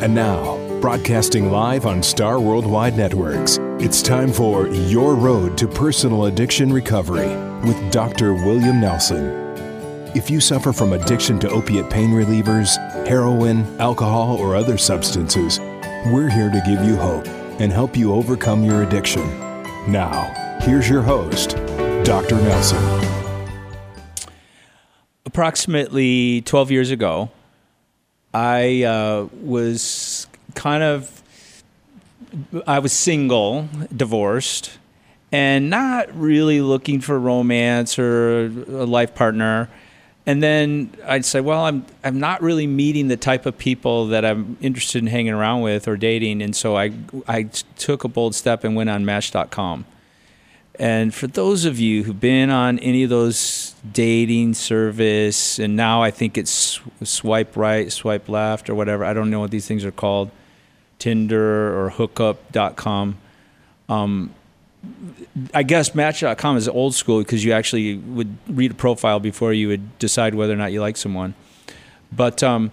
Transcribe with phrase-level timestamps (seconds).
[0.00, 6.24] And now, broadcasting live on Star Worldwide Networks, it's time for Your Road to Personal
[6.24, 7.28] Addiction Recovery
[7.68, 8.32] with Dr.
[8.32, 9.26] William Nelson.
[10.16, 15.60] If you suffer from addiction to opiate pain relievers, heroin, alcohol, or other substances,
[16.06, 17.26] we're here to give you hope
[17.60, 19.28] and help you overcome your addiction.
[19.86, 20.32] Now,
[20.62, 21.56] here's your host,
[22.04, 22.36] Dr.
[22.36, 23.04] Nelson.
[25.26, 27.28] Approximately 12 years ago,
[28.32, 31.22] I uh, was kind of,
[32.66, 34.78] I was single, divorced,
[35.32, 39.68] and not really looking for romance or a life partner.
[40.26, 44.24] And then I'd say, well, I'm I'm not really meeting the type of people that
[44.24, 46.92] I'm interested in hanging around with or dating, and so I
[47.26, 47.44] I
[47.78, 49.86] took a bold step and went on Match.com.
[50.80, 56.02] And for those of you who've been on any of those dating service, and now
[56.02, 59.04] I think it's swipe right, swipe left, or whatever.
[59.04, 60.30] I don't know what these things are called,
[60.98, 63.18] Tinder or Hookup.com.
[63.90, 64.34] Um,
[65.52, 69.68] I guess Match.com is old school because you actually would read a profile before you
[69.68, 71.34] would decide whether or not you like someone.
[72.10, 72.72] But um,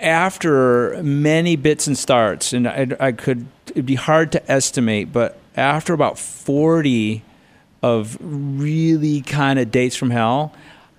[0.00, 5.38] after many bits and starts, and I, I, could, it'd be hard to estimate, but
[5.56, 7.22] after about 40
[7.82, 10.54] of really kind of dates from hell,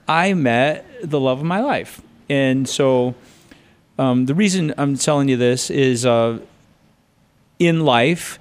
[0.07, 2.01] I met the love of my life.
[2.29, 3.15] And so
[3.97, 6.39] um, the reason I'm telling you this is uh,
[7.59, 8.39] in life,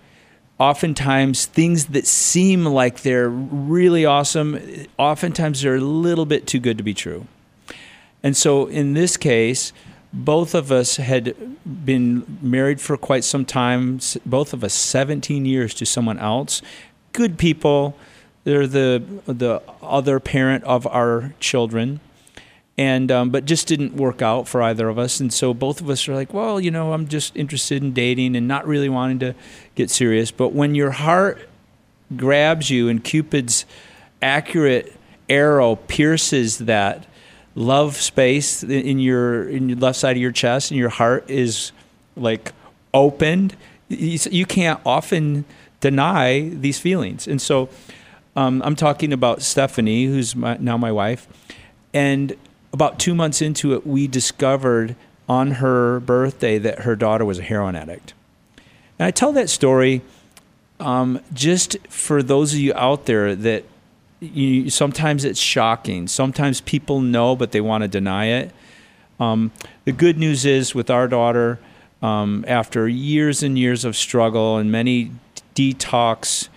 [0.59, 6.79] oftentimes things that seem like they're really awesome, oftentimes they're a little bit too good
[6.79, 7.27] to be true.
[8.23, 9.73] And so in this case,
[10.15, 11.34] both of us had
[11.65, 16.62] been married for quite some time, both of us 17 years to someone else.
[17.12, 17.97] Good people.
[18.45, 21.98] They're the, the other parent of our children.
[22.79, 25.89] And um, but just didn't work out for either of us, and so both of
[25.89, 29.20] us are like, well, you know, I'm just interested in dating and not really wanting
[29.20, 29.37] to
[29.77, 30.33] get serious.
[30.33, 31.48] But when your heart
[32.17, 33.65] grabs you and Cupid's
[34.20, 34.92] accurate
[35.29, 37.07] arrow pierces that
[37.55, 41.73] love space in your in your left side of your chest and your heart is
[42.17, 42.53] like
[42.92, 43.57] opened
[43.89, 45.45] you can't often
[45.81, 47.29] deny these feelings.
[47.29, 47.69] And so
[48.37, 51.29] um, i'm talking about stephanie who's my, now my wife
[51.92, 52.35] and
[52.73, 54.97] about two months into it we discovered
[55.29, 58.13] on her birthday that her daughter was a heroin addict.
[58.98, 60.03] And i tell that story
[60.81, 63.65] um, just for those of you out there that
[64.24, 66.08] you, sometimes it's shocking.
[66.08, 68.51] Sometimes people know, but they want to deny it.
[69.20, 69.52] Um,
[69.85, 71.58] the good news is with our daughter,
[72.02, 75.12] um, after years and years of struggle and many
[75.55, 76.48] detox,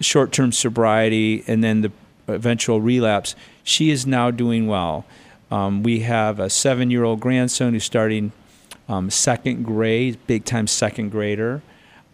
[0.00, 1.92] short term sobriety, and then the
[2.28, 5.04] eventual relapse, she is now doing well.
[5.50, 8.32] Um, we have a seven year old grandson who's starting
[8.88, 11.62] um, second grade, big time second grader.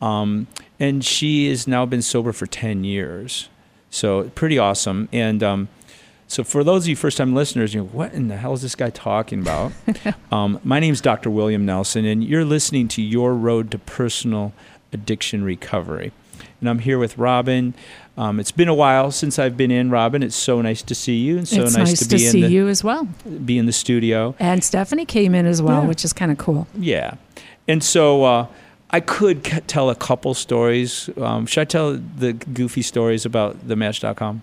[0.00, 0.46] Um,
[0.78, 3.48] and she has now been sober for 10 years.
[3.96, 5.08] So pretty awesome.
[5.10, 5.68] And um,
[6.28, 8.60] so for those of you first time listeners, you know, what in the hell is
[8.60, 9.72] this guy talking about?
[10.32, 11.30] um, my name is Dr.
[11.30, 14.52] William Nelson, and you're listening to Your Road to Personal
[14.92, 16.12] Addiction Recovery.
[16.60, 17.72] And I'm here with Robin.
[18.18, 20.22] Um, it's been a while since I've been in, Robin.
[20.22, 22.42] It's so nice to see you, and so nice, nice to be to in see
[22.42, 23.08] the, you as well.
[23.46, 24.34] Be in the studio.
[24.38, 25.88] And Stephanie came in as well, Yeah.
[25.88, 26.66] which is kind of cool.
[26.74, 27.14] Yeah,
[27.66, 28.46] and so uh,
[28.96, 31.10] I could c- tell a couple stories.
[31.18, 34.40] Um, should I tell the goofy stories about the Match.com?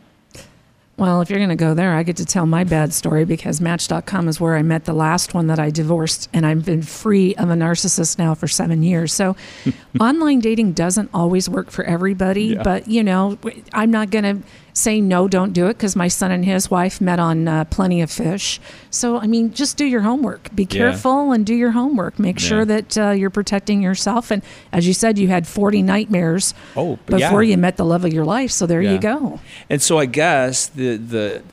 [0.96, 3.60] Well, if you're going to go there, I get to tell my bad story because
[3.60, 7.34] Match.com is where I met the last one that I divorced, and I've been free
[7.34, 9.12] of a narcissist now for seven years.
[9.12, 9.36] So,
[10.00, 12.62] online dating doesn't always work for everybody, Yeah.
[12.64, 13.40] but you know,
[13.74, 17.00] I'm not going to say no, don't do it because my son and his wife
[17.00, 18.60] met on uh, Plenty of Fish.
[18.90, 20.54] So, I mean, just do your homework.
[20.56, 22.18] Be careful and do your homework.
[22.18, 22.48] Make Yeah.
[22.48, 24.32] sure that uh, you're protecting yourself.
[24.32, 24.42] And
[24.72, 27.30] as you said, you had 40 nightmares Oh, but yeah.
[27.30, 28.50] before you met the love of your life.
[28.52, 28.94] So there Yeah.
[28.94, 29.40] you go.
[29.70, 31.44] And so I guess the the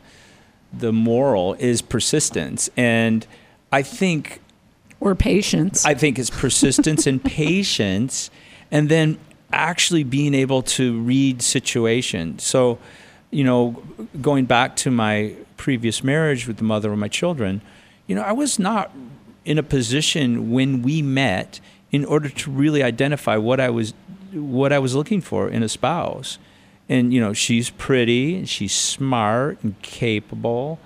[0.72, 3.26] the moral is persistence, and
[3.72, 4.41] I think
[5.00, 5.84] Or patience.
[5.84, 8.31] I think it's persistence and patience,
[8.70, 9.19] and then
[9.52, 12.44] actually being able to read situations.
[12.44, 12.78] So,
[13.31, 13.82] you know,
[14.21, 17.61] going back to my previous marriage with the mother of my children,
[18.06, 18.91] you know, I was not
[19.44, 21.61] in a position when we met
[21.93, 23.94] in order to really identify what I was
[24.32, 26.38] what I was looking for in a spouse.
[26.88, 30.79] And you know, she's pretty and she's smart and capable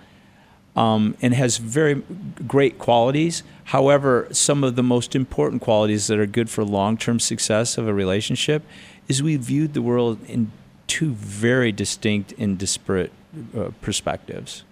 [0.76, 2.02] um, and has very
[2.46, 3.42] great qualities.
[3.64, 7.86] However, some of the most important qualities that are good for long term success of
[7.86, 8.62] a relationship
[9.08, 10.50] is we viewed the world in
[10.86, 13.12] two very distinct and disparate
[13.56, 14.64] uh, perspectives.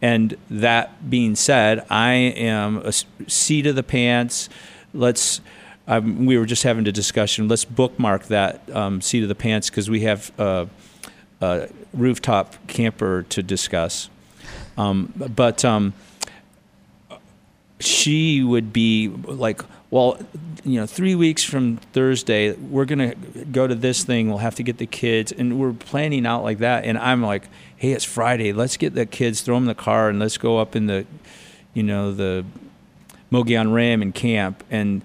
[0.00, 4.48] And that being said, I am a seat of the pants,
[4.94, 5.40] let's.
[5.90, 7.48] Um, we were just having a discussion.
[7.48, 10.66] Let's bookmark that um, seat of the pants because we have uh,
[11.40, 14.10] a rooftop camper to discuss.
[14.76, 15.94] Um, but um,
[17.80, 20.18] she would be like, well,
[20.64, 23.14] you know, three weeks from Thursday, we're gonna
[23.50, 24.28] go to this thing.
[24.28, 26.84] We'll have to get the kids, and we're planning out like that.
[26.84, 28.52] And I'm like, hey, it's Friday.
[28.52, 31.06] Let's get the kids, throw them in the car, and let's go up in the,
[31.72, 32.44] you know, the
[33.30, 34.62] Mogollon Rim and camp.
[34.70, 35.02] And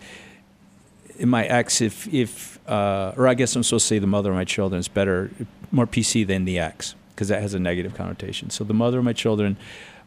[1.23, 4.35] my ex, if if uh, or I guess I'm supposed to say the mother of
[4.35, 5.31] my children is better,
[5.71, 8.49] more PC than the ex because that has a negative connotation.
[8.49, 9.57] So the mother of my children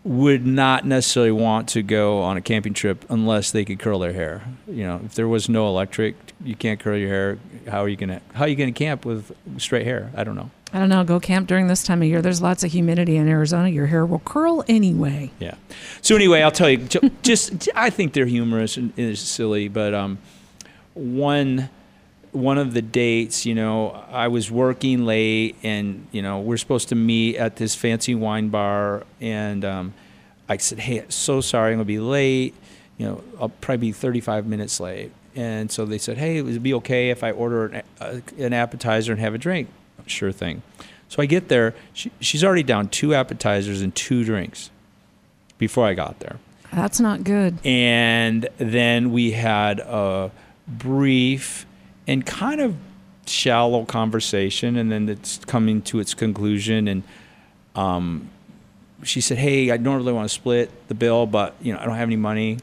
[0.07, 4.13] would not necessarily want to go on a camping trip unless they could curl their
[4.13, 4.43] hair.
[4.69, 6.15] You know, if there was no electric,
[6.45, 7.39] you can't curl your hair.
[7.69, 10.13] How are you gonna How are you gonna camp with straight hair?
[10.17, 10.51] I don't know.
[10.73, 11.03] I don't know.
[11.03, 12.23] Go camp during this time of year.
[12.23, 13.69] There's lots of humidity in Arizona.
[13.69, 15.31] Your hair will curl anyway.
[15.41, 15.55] Yeah.
[16.03, 16.79] So anyway, I'll tell you.
[17.23, 20.19] Just I think they're humorous and it's silly, but um,
[20.95, 21.69] one
[22.37, 26.91] one of the dates, you know, I was working late, and you know, we're supposed
[26.91, 29.95] to meet at this fancy wine bar, and um,
[30.49, 32.55] I said, "Hey, so sorry, I'm gonna be late.
[32.99, 36.57] You know, I'll probably be 35 minutes late." And so they said, "Hey, it would
[36.57, 39.69] it be okay if I order an, uh, an appetizer and have a drink?"
[40.07, 40.63] Sure thing.
[41.09, 41.75] So I get there.
[41.95, 44.71] She, she's already down two appetizers and two drinks
[45.57, 46.37] before I got there.
[46.73, 47.59] That's not good.
[47.65, 50.31] And then we had a
[50.69, 51.65] brief
[52.07, 52.77] and kind of
[53.27, 56.89] shallow conversation, and then it's coming to its conclusion.
[56.89, 57.03] And
[57.75, 58.31] um,
[59.03, 61.85] she said, "Hey, I don't really want to split the bill, but you know, I
[61.85, 62.59] don't have any money."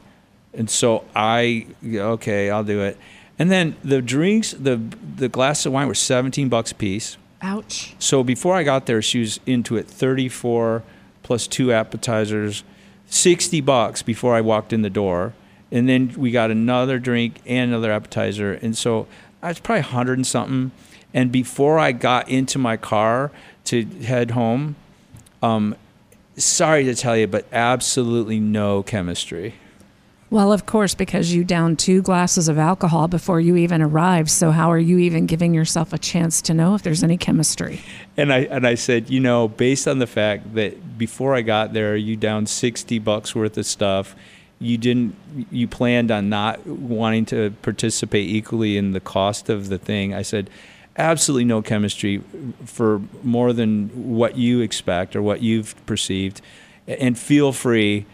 [0.52, 2.96] And so I, okay, I'll do it.
[3.38, 4.80] And then the drinks, the
[5.16, 7.16] the glass of wine were seventeen bucks a piece.
[7.42, 7.94] Ouch.
[7.98, 10.82] So before I got there, she was into it thirty four
[11.22, 12.64] plus two appetizers,
[13.06, 15.34] sixty bucks before I walked in the door.
[15.72, 18.52] And then we got another drink and another appetizer.
[18.52, 19.08] And so
[19.44, 20.70] I was probably 100 and something.
[21.12, 23.30] And before I got into my car
[23.66, 24.74] to head home,
[25.42, 25.76] um,
[26.38, 29.54] sorry to tell you, but absolutely no chemistry.
[30.30, 34.30] Well, of course, because you downed two glasses of alcohol before you even arrived.
[34.30, 37.82] So how are you even giving yourself a chance to know if there's any chemistry?
[38.16, 41.74] And I and I said, you know, based on the fact that before I got
[41.74, 44.16] there, you downed sixty bucks worth of stuff
[44.58, 45.14] you didn't
[45.50, 50.22] you planned on not wanting to participate equally in the cost of the thing i
[50.22, 50.48] said
[50.96, 52.22] absolutely no chemistry
[52.64, 56.40] for more than what you expect or what you've perceived
[56.86, 58.06] and feel free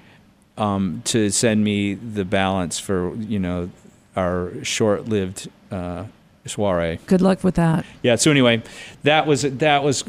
[0.56, 3.70] um, to send me the balance for you know
[4.16, 6.04] our short-lived uh,
[6.46, 6.98] soiree.
[7.06, 7.84] Good luck with that.
[8.02, 8.16] Yeah.
[8.16, 8.62] So anyway,
[9.02, 10.04] that was that was,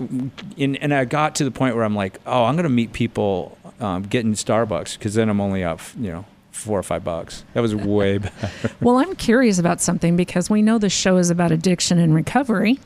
[0.57, 3.57] in, and I got to the point where I'm like, oh, I'm gonna meet people
[3.81, 7.43] um, getting Starbucks because then I'm only up, you know, four or five bucks.
[7.53, 8.71] That was way better.
[8.79, 12.79] well, I'm curious about something because we know the show is about addiction and recovery.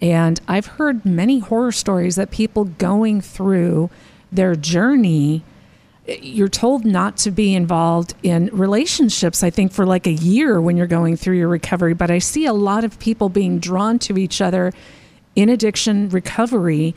[0.00, 3.90] And I've heard many horror stories that people going through
[4.30, 5.42] their journey,
[6.06, 10.76] you're told not to be involved in relationships, I think, for like a year when
[10.76, 11.94] you're going through your recovery.
[11.94, 14.72] But I see a lot of people being drawn to each other
[15.34, 16.94] in addiction recovery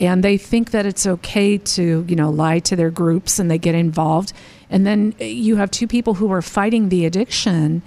[0.00, 3.58] and they think that it's okay to you know lie to their groups and they
[3.58, 4.32] get involved.
[4.70, 7.82] And then you have two people who are fighting the addiction.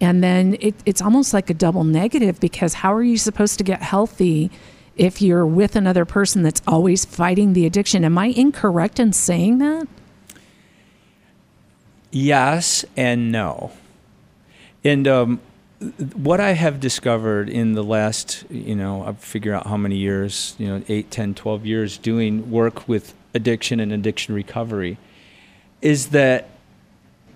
[0.00, 3.64] And then it, it's almost like a double negative because how are you supposed to
[3.64, 4.50] get healthy
[4.96, 8.04] if you're with another person that's always fighting the addiction?
[8.04, 9.86] Am i incorrect in saying that?
[12.10, 13.70] Yes and no.
[14.82, 15.40] And um,
[16.14, 20.54] what I have discovered in the last, you know, I figure out how many years,
[20.58, 24.98] you know, 8, 10, 12 years doing work with addiction and addiction recovery
[25.80, 26.48] is that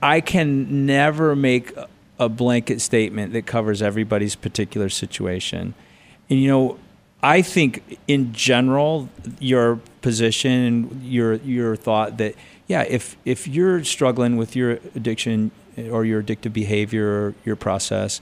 [0.02, 1.72] I can never make
[2.18, 5.74] a blanket statement that covers everybody's particular situation.
[6.30, 6.78] And, you know,
[7.22, 9.08] I think in general,
[9.40, 12.34] your position, your your thought that
[12.68, 15.50] yeah, if if you're struggling with your addiction
[15.90, 18.20] or your addictive behavior or your process,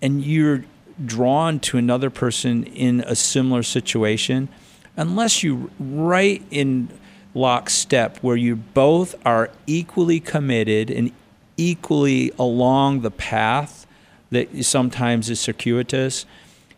[0.00, 0.64] and you're
[1.04, 4.48] drawn to another person in a similar situation,
[4.96, 6.88] unless you right in
[7.34, 11.12] lockstep where you both are equally committed and
[11.56, 13.86] equally along the path
[14.30, 16.26] that sometimes is circuitous,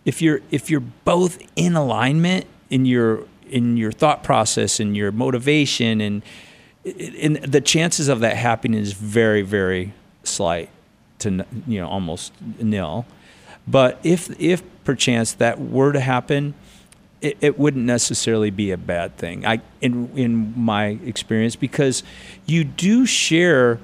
[0.04, 5.12] if you're if you're both in alignment in your in your thought process and your
[5.12, 6.22] motivation and
[6.84, 9.92] and the chances of that happening is very very
[10.24, 10.70] slight
[11.20, 13.06] to you know almost nil.
[13.66, 16.54] But if if perchance that were to happen,
[17.20, 19.46] it, it, wouldn't necessarily be a bad thing.
[19.46, 22.02] I in in my experience because
[22.46, 23.78] you do share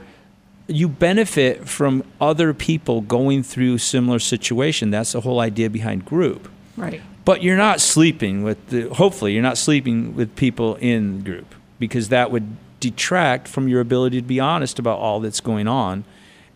[0.68, 4.90] you benefit from other people going through similar situation.
[4.90, 6.48] That's the whole idea behind group.
[6.76, 7.00] Right.
[7.24, 8.88] But you're not sleeping with the.
[8.94, 14.20] Hopefully, you're not sleeping with people in group because that would detract from your ability
[14.20, 16.04] to be honest about all that's going on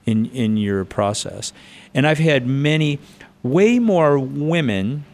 [0.07, 1.53] in in your process.
[1.95, 2.99] And I've had many,
[3.43, 5.05] way more women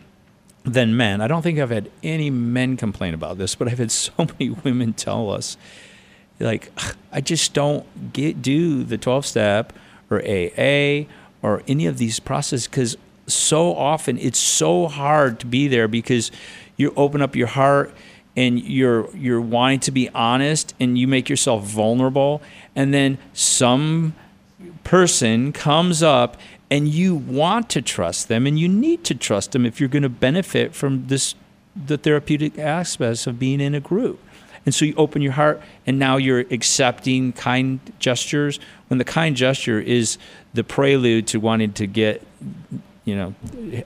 [0.65, 1.21] than men.
[1.21, 4.51] I don't think I've had any men complain about this, but I've had so many
[4.51, 5.57] women tell us,
[6.41, 6.71] like,
[7.13, 9.73] I just don't get do the 12 step
[10.11, 11.07] or AA
[11.43, 16.31] or any of these processes because so often it's so hard to be there because
[16.77, 17.93] you open up your heart
[18.37, 22.41] and you're you're wanting to be honest and you make yourself vulnerable
[22.77, 24.15] and then some
[24.85, 26.37] person comes up
[26.71, 30.03] and you want to trust them and you need to trust them if you're going
[30.03, 31.35] to benefit from this
[31.75, 34.19] the therapeutic aspects of being in a group.
[34.65, 38.59] And so you open your heart and now you're accepting kind gestures
[38.89, 40.19] when the kind gesture is
[40.55, 42.27] the prelude to wanting to get
[43.05, 43.35] you know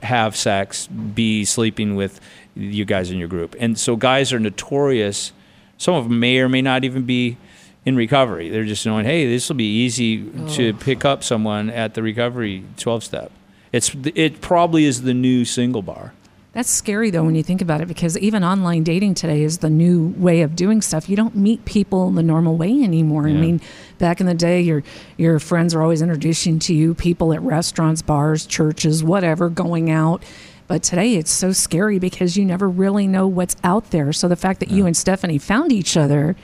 [0.01, 2.19] have sex be sleeping with
[2.55, 3.55] you guys in your group.
[3.59, 5.31] And so guys are notorious.
[5.77, 7.37] Some of them may or may not even be
[7.85, 8.49] in recovery.
[8.49, 12.63] They're just knowing, hey, this will be easy to pick up someone at the recovery
[12.77, 13.31] 12 step.
[13.71, 16.13] It's it probably is the new single bar.
[16.53, 19.69] That's scary though when you think about it because even online dating today is the
[19.69, 21.07] new way of doing stuff.
[21.07, 23.29] You don't meet people the normal way anymore.
[23.29, 23.61] I mean,
[23.99, 24.83] back in the day your
[25.15, 30.23] your friends are always introducing to you people at restaurants, bars, churches, whatever, going out.
[30.67, 34.11] But today it's so scary because you never really know what's out there.
[34.11, 36.35] So the fact that you and Stephanie found each other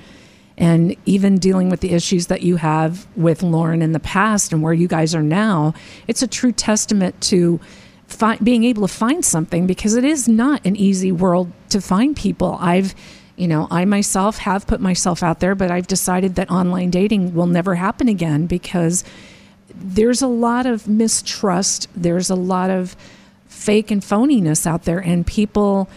[0.57, 4.63] and even dealing with the issues that you have with Lauren in the past and
[4.63, 5.73] where you guys are now,
[6.07, 7.59] it's a true testament to
[8.07, 12.15] fi- being able to find something because it is not an easy world to find
[12.15, 12.57] people.
[12.59, 12.95] I've,
[13.35, 17.35] you know, I myself have put myself out there, but I've decided that online dating
[17.35, 19.03] will never happen again because
[19.75, 21.87] there's a lot of mistrust.
[21.95, 22.95] There's a lot of
[23.45, 25.87] fake and phoniness out there, and people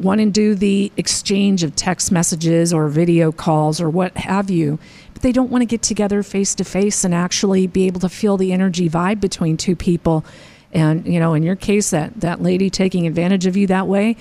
[0.00, 4.78] want to do the exchange of text messages or video calls or what have you,
[5.12, 8.08] but they don't want to get together face to face and actually be able to
[8.08, 10.24] feel the energy vibe between two people.
[10.72, 14.16] And you know, in your case, that that lady taking advantage of you that way,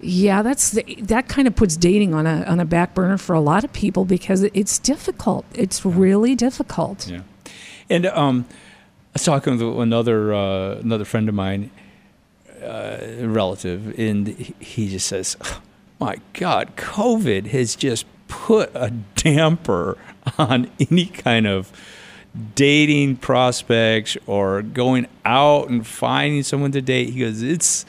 [0.00, 3.34] yeah, that's the, that kind of puts dating on a on a back burner for
[3.34, 5.44] a lot of people because it's difficult.
[5.54, 7.08] It's really difficult.
[7.08, 7.22] Yeah.
[7.90, 8.54] And um, I
[9.14, 11.70] was talking with another uh, another friend of mine,
[12.62, 15.36] uh, relative, and he- he just says,
[16.00, 19.96] "My God, COVID has just put a damper
[20.38, 21.70] on any kind of
[22.54, 27.84] dating prospects or going out and finding someone to date." He goes, "It's."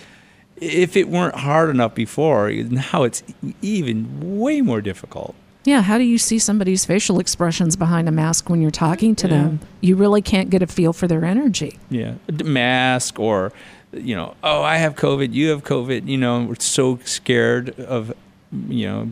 [0.61, 3.23] If it weren't hard enough before, now it's
[3.61, 5.33] even way more difficult.
[5.63, 9.27] Yeah, how do you see somebody's facial expressions behind a mask when you're talking to
[9.29, 9.61] them?
[9.79, 11.79] You really can't get a feel for their energy.
[11.89, 13.53] Yeah, mask or,
[13.91, 16.07] you know, oh, I have COVID, you have COVID.
[16.07, 18.13] You know, we're so scared of,
[18.51, 19.11] you know,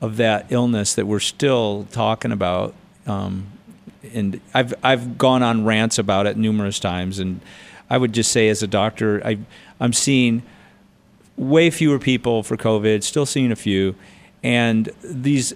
[0.00, 2.74] of that illness that we're still talking about.
[3.06, 3.46] Um,
[4.14, 7.40] and I've I've gone on rants about it numerous times, and
[7.90, 9.38] I would just say, as a doctor, I
[9.80, 10.42] I'm seeing
[11.36, 13.96] way fewer people for COVID, still seeing a few,
[14.42, 15.54] and these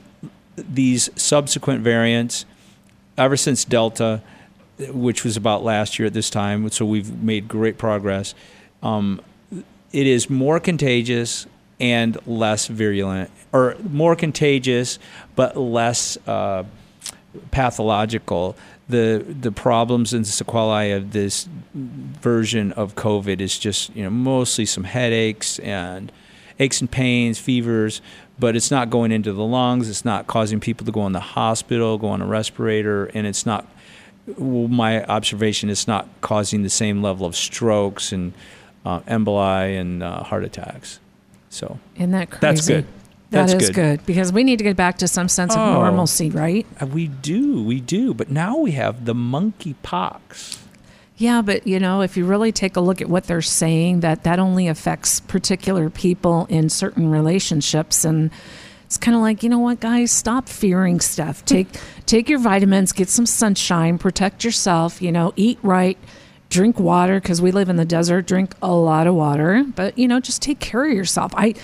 [0.57, 2.45] these subsequent variants,
[3.17, 4.23] ever since Delta,
[4.91, 8.35] which was about last year at this time, so we've made great progress.
[8.83, 9.21] Um,
[9.93, 11.47] it is more contagious
[11.79, 14.99] and less virulent, or more contagious
[15.35, 16.65] but less uh,
[17.51, 18.57] pathological.
[18.89, 24.67] The the problems and sequelae of this version of COVID is just you know mostly
[24.67, 26.13] some headaches and
[26.59, 28.01] aches and pains, fevers,
[28.39, 29.89] but it's not going into the lungs.
[29.89, 33.47] It's not causing people to go in the hospital, go on a respirator, and it's
[33.47, 33.67] not.
[34.39, 38.33] Well, My observation is not causing the same level of strokes and
[38.85, 40.99] uh, emboli and uh, heart attacks.
[41.51, 42.41] So Isn't that crazy?
[42.41, 42.85] That's good.
[43.31, 43.75] That That's is good.
[43.75, 44.07] good.
[44.07, 45.83] because we need to get back to some sense of Oh.
[45.83, 46.67] normalcy, right?
[46.81, 50.59] uh, we do, we do, but now we have the monkey pox.
[51.17, 54.25] Yeah, but you know, if you really take a look at what they're saying, that
[54.25, 58.31] that only affects particular people in certain relationships, and
[58.93, 61.43] it's kind of like, you know what, guys, stop fearing stuff.
[61.47, 61.69] Take
[62.05, 65.01] take your vitamins, get some sunshine, protect yourself.
[65.01, 65.97] You know, eat right,
[66.51, 68.27] drink water because we live in the desert.
[68.27, 71.33] Drink a lot of water, but you know, just take care of yourself.
[71.35, 71.55] I,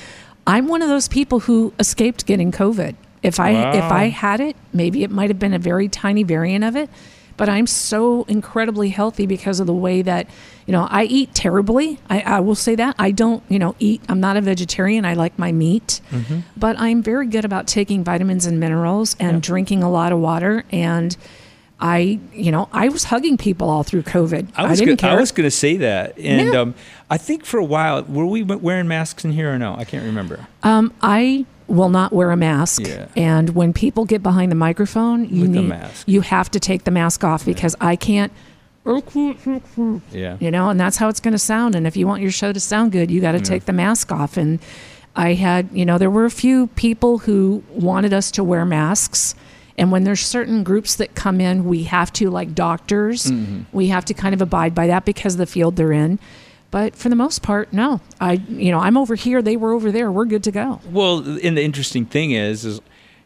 [0.46, 2.96] I'm one of those people who escaped getting COVID.
[3.22, 6.64] If I if I had it, maybe it might have been a very tiny variant
[6.64, 6.88] of it
[7.38, 10.28] but I'm so incredibly healthy because of the way that,
[10.66, 11.98] you know, I eat terribly.
[12.10, 12.94] I, I will say that.
[12.98, 15.06] I don't, you know, eat, I'm not a vegetarian.
[15.06, 16.02] I like my meat,
[16.56, 19.40] but I'm very good about taking vitamins and minerals and Yeah.
[19.40, 20.64] drinking a lot of water.
[20.70, 21.16] And
[21.80, 24.48] I, you know, I was hugging people all through COVID.
[24.56, 25.16] I was didn't gonna, care.
[25.16, 26.60] I was going to say that, and Yeah.
[26.60, 26.74] um,
[27.08, 29.76] I think for a while were we wearing masks in here or no?
[29.76, 30.48] I can't remember.
[30.64, 32.86] Um, I will not wear a mask.
[32.86, 33.06] Yeah.
[33.16, 35.68] And when people get behind the microphone, you With need
[36.06, 38.32] you have to take the mask off because I can't.
[40.12, 40.36] Yeah.
[40.40, 41.74] You know, and that's how it's going to sound.
[41.74, 44.10] And if you want your show to sound good, you got to take the mask
[44.10, 44.36] off.
[44.36, 44.60] And
[45.14, 49.34] I had, you know, there were a few people who wanted us to wear masks.
[49.76, 53.62] And when there's certain groups that come in, we have to, like doctors, Mm-hmm.
[53.76, 56.18] we have to kind of abide by that because of the field they're in.
[56.70, 58.00] But for the most part, no.
[58.20, 60.12] I, you know, I'm over here, they were over there.
[60.12, 60.80] We're good to go.
[60.90, 62.80] Well, and the interesting thing is, is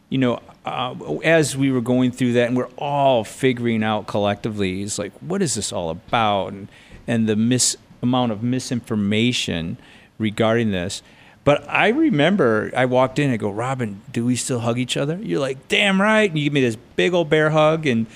[0.09, 4.81] you know, uh, as we were going through that, and we're all figuring out collectively,
[4.81, 6.67] is like, what is this all about, and
[7.07, 9.77] and the mis amount of misinformation
[10.19, 11.01] regarding this.
[11.43, 15.17] But I remember I walked in I go, Robin, do we still hug each other?
[15.21, 16.29] You're like, damn right.
[16.29, 17.85] And you give me this big old bear hug.
[17.85, 18.07] And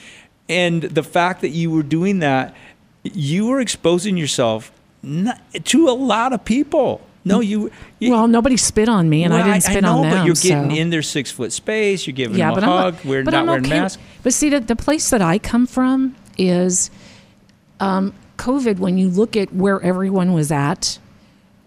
[0.47, 2.55] and the fact that you were doing that,
[3.03, 4.71] you were exposing yourself
[5.03, 7.01] not, to a lot of people.
[7.25, 7.71] No, you.
[7.99, 10.11] you Well, nobody spit on me, and I didn't spit know, on them.
[10.11, 10.77] but you're getting so.
[10.77, 12.07] in their six foot space.
[12.07, 12.93] You're giving yeah, them but a I'm hug.
[12.95, 13.79] not, we're not I'm wearing okay.
[13.81, 14.01] masks.
[14.23, 16.89] But see, the, the place that I come from is
[17.79, 18.79] um, COVID.
[18.79, 20.99] When you look at where everyone was at,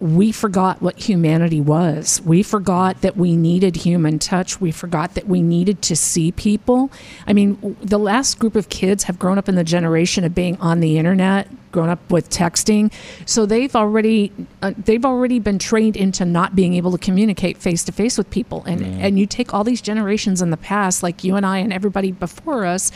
[0.00, 2.22] we forgot what humanity was.
[2.22, 4.58] We forgot that we needed human touch.
[4.58, 6.90] We forgot that we needed to see people.
[7.26, 10.56] I mean, the last group of kids have grown up in the generation of being
[10.56, 12.90] on the internet, grown up with texting,
[13.26, 17.84] so they've already uh, they've already been trained into not being able to communicate face
[17.84, 18.64] to face with people.
[18.66, 21.74] And and you take all these generations in the past, like you and I and
[21.74, 22.90] everybody before us,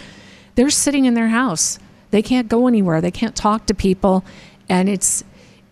[0.55, 1.79] they're sitting in their house.
[2.13, 3.03] They can't go anywhere.
[3.03, 4.25] They can't talk to people,
[4.71, 5.23] and it's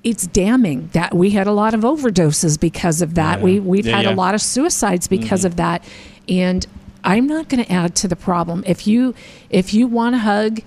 [0.04, 3.38] it's damning that we had a lot of overdoses because of that.
[3.38, 3.44] Yeah.
[3.44, 4.10] We we've Yeah, had yeah.
[4.10, 4.18] Mm-hmm.
[4.18, 5.84] a lot of suicides because of that,
[6.28, 6.66] and
[7.04, 8.64] I'm not going to add to the problem.
[8.66, 9.14] If you
[9.50, 10.60] if you want a hug,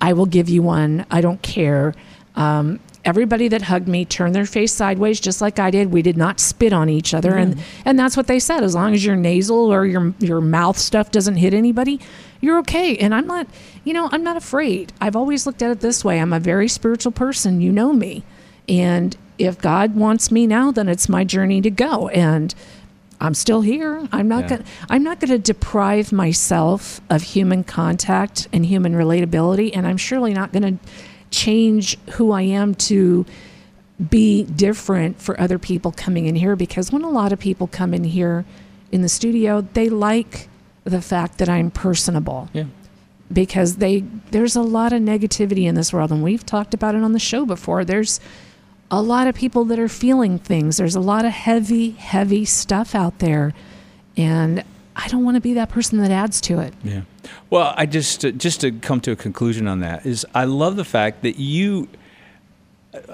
[0.00, 1.04] I will give you one.
[1.10, 1.94] I don't care.
[2.36, 5.90] Um, everybody that hugged me turned their face sideways, just like I did.
[5.90, 8.62] We did not spit on each other, and and that's what they said.
[8.64, 12.00] As long as your nasal or your your mouth stuff doesn't hit anybody,
[12.40, 12.96] you're okay.
[12.96, 13.46] And I'm not,
[13.84, 14.92] you know, I'm not afraid.
[15.00, 16.18] I've always looked at it this way.
[16.20, 17.60] I'm a very spiritual person.
[17.60, 18.22] You know me,
[18.70, 22.08] and if God wants me now, then it's my journey to go.
[22.08, 22.54] And
[23.20, 24.06] I'm still here.
[24.12, 24.48] I'm not Yeah.
[24.48, 24.64] going.
[24.88, 30.32] I'm not going to deprive myself of human contact and human relatability, and I'm surely
[30.32, 30.84] not going to
[31.30, 33.26] change who I am to
[34.08, 36.56] be different for other people coming in here.
[36.56, 38.44] Because when a lot of people come in here
[38.92, 40.48] in the studio, they like
[40.84, 42.64] the fact that I'm personable Yeah.
[43.30, 47.02] because they there's a lot of negativity in this world and we've talked about it
[47.04, 48.18] on the show before there's
[48.90, 52.94] a lot of people that are feeling things there's a lot of heavy heavy stuff
[52.94, 53.52] out there
[54.16, 54.64] and
[54.96, 57.02] i don't want to be that person that adds to it Yeah.
[57.50, 60.76] Well, I just uh, just to come to a conclusion on that is I love
[60.76, 61.88] the fact that you.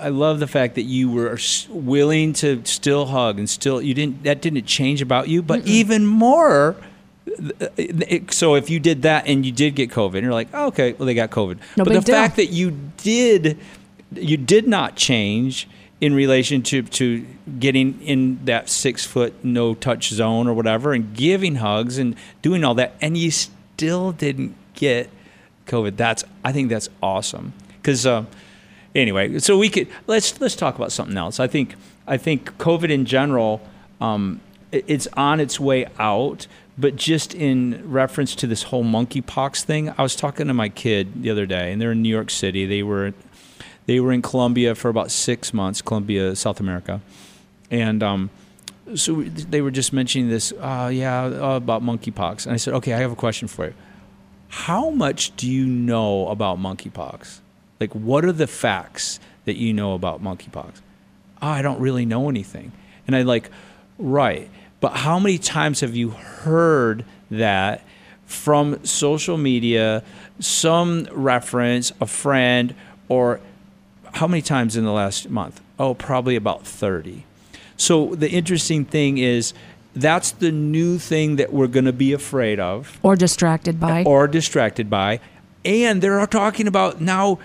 [0.01, 1.37] I love the fact that you were
[1.69, 6.07] willing to still hug and still you didn't that didn't change about you, but even
[6.07, 6.77] more.
[7.77, 10.69] it- So if you did that and you did get COVID, and you're like, oh,
[10.69, 11.59] okay, well they got COVID.
[11.77, 12.15] No but the deal.
[12.15, 13.59] fact that you did,
[14.13, 15.69] you did not change
[16.01, 17.27] in relation to to
[17.59, 22.65] getting in that six foot no touch zone or whatever, and giving hugs and doing
[22.65, 25.11] all that, and you still didn't get
[25.67, 25.97] COVID.
[25.97, 28.07] That's I think that's awesome because.
[28.07, 28.27] Um,
[28.97, 31.39] anyway, so we could let's let's talk about something else.
[31.39, 33.61] I think I think COVID in general,
[34.01, 34.41] um,
[34.73, 36.47] it's on its way out.
[36.79, 41.23] But just in reference to this whole monkeypox thing, I was talking to my kid
[41.23, 42.67] the other day, and they're in New York City.
[42.67, 43.15] They were
[43.87, 47.01] they were in Colombia for about six months, Colombia, South America,
[47.71, 48.31] and um,
[48.95, 50.53] so they were just mentioning this.
[50.53, 53.75] Uh, yeah, uh, about monkeypox, and I said, okay, I have a question for you.
[54.49, 57.41] How much do you know about monkeypox?
[57.81, 60.81] Like, what are the facts that you know about monkeypox?
[61.43, 62.73] Oh, I don't really know anything.
[63.07, 63.51] And I like,
[63.99, 64.49] right.
[64.81, 67.83] But how many times have you heard that
[68.25, 70.03] from social media,
[70.41, 72.75] some reference, a friend,
[73.09, 73.41] or
[74.17, 75.61] how many times in the last month?
[75.79, 77.25] Oh, probably about 30.
[77.77, 79.53] So the interesting thing is
[79.95, 84.27] that's the new thing that we're going to be afraid of or distracted by or
[84.27, 85.21] distracted by.
[85.65, 87.39] And they're talking about now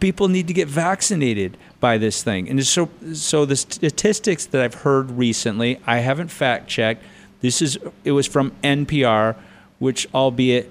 [0.00, 2.48] people need to get vaccinated by this thing.
[2.48, 7.02] And so, so the statistics that I've heard recently, I haven't fact checked.
[7.40, 9.34] This is it was from NPR,
[9.78, 10.70] which albeit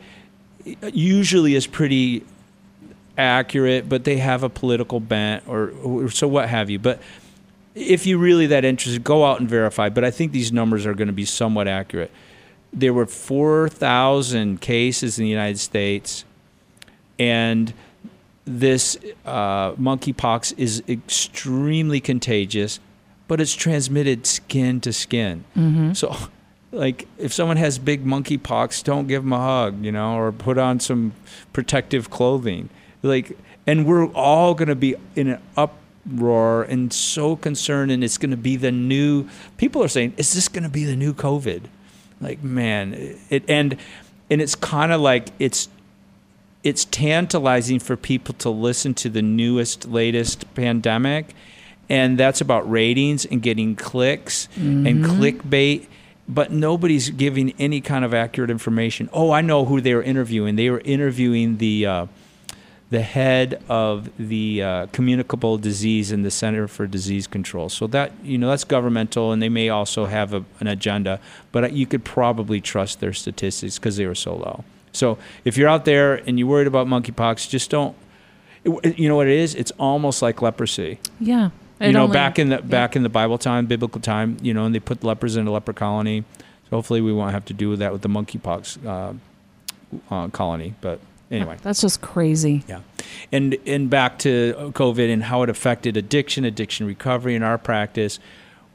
[0.93, 2.23] usually is pretty
[3.17, 6.79] accurate, but they have a political bent or, or so what have you.
[6.79, 6.99] But
[7.75, 9.89] if you're really that interested, go out and verify.
[9.89, 12.11] But I think these numbers are going to be somewhat accurate.
[12.71, 16.25] There were 4,000 cases in the United States,
[17.19, 17.73] and
[18.45, 22.79] this uh, monkeypox is extremely contagious,
[23.27, 25.45] but it's transmitted skin to skin.
[25.55, 25.93] Mm-hmm.
[25.93, 26.15] So,
[26.71, 30.57] like, if someone has big monkeypox, don't give them a hug, you know, or put
[30.57, 31.13] on some
[31.53, 32.69] protective clothing.
[33.05, 33.37] Like,
[33.67, 38.31] and we're all going to be in an uproar and so concerned, and it's going
[38.31, 39.29] to be the new.
[39.57, 41.63] People are saying, "Is this going to be the new COVID?"
[42.19, 43.77] Like, man, it and
[44.29, 45.69] and it's kind of like it's
[46.63, 51.35] it's tantalizing for people to listen to the newest, latest pandemic,
[51.89, 54.47] and that's about ratings and getting clicks
[54.87, 55.85] and clickbait.
[56.27, 59.09] But nobody's giving any kind of accurate information.
[59.13, 60.55] Oh, I know who they were interviewing.
[60.55, 62.05] They were interviewing the uh,
[62.91, 67.67] the head of the uh, communicable disease in the Center for Disease Control.
[67.69, 71.19] So that you know that's governmental, and they may also have a, an agenda.
[71.51, 74.63] But you could probably trust their statistics because they were so low.
[74.91, 77.95] So if you're out there and you're worried about monkeypox, just don't.
[78.63, 79.55] it- you know what it is?
[79.55, 80.99] It's almost like leprosy.
[81.19, 81.49] Yeah.
[81.81, 82.61] You know, only- back in the yeah.
[82.61, 85.51] back in the Bible time, biblical time, you know, and they put lepers in a
[85.51, 86.23] leper colony.
[86.69, 89.13] So hopefully, we won't have to do that with the monkeypox uh,
[90.13, 90.75] uh, colony.
[90.81, 90.99] But
[91.31, 91.57] anyway.
[91.61, 92.63] That's just crazy.
[92.67, 92.81] Yeah,
[93.31, 98.19] and and back to COVID and how it affected addiction, addiction recovery in our practice,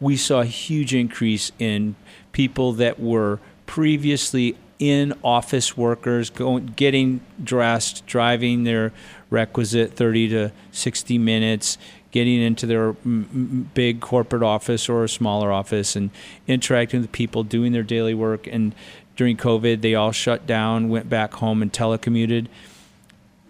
[0.01, 1.97] we saw a huge increase in
[2.33, 8.93] people that were previously in office workers going getting dressed, driving their
[9.29, 11.77] requisite 30 to 60 minutes,
[12.11, 16.11] getting into their mm, big corporate office or a smaller office and
[16.49, 18.75] interacting with people, doing their daily work and
[19.21, 22.47] during COVID, they all shut down, went back home and telecommuted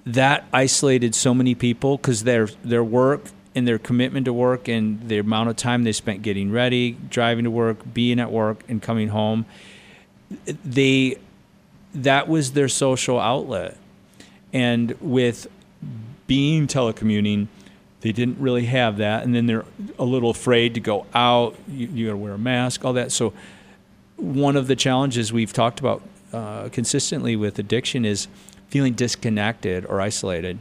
[0.05, 3.23] that isolated so many people because their their work
[3.55, 7.45] and their commitment to work and the amount of time they spent getting ready, driving
[7.45, 9.47] to work, being at work, and coming home,
[10.65, 11.17] they
[11.95, 13.77] that was their social outlet.
[14.53, 15.47] And with
[16.27, 17.47] being telecommuting,
[18.01, 19.67] they didn't really have that, and then they're
[20.01, 21.55] a little afraid to go out.
[21.69, 23.13] You, you got to wear a mask, all that.
[23.13, 23.33] So
[24.21, 26.03] one of the challenges we've talked about
[26.33, 28.29] uh, consistently with addiction is
[28.69, 30.59] feeling disconnected or isolated.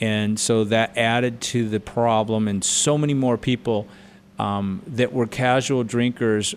[0.00, 3.86] And so that added to the problem, and so many more people
[4.38, 6.54] um, that were casual drinkers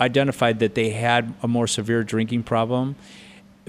[0.00, 2.96] identified that they had a more severe drinking problem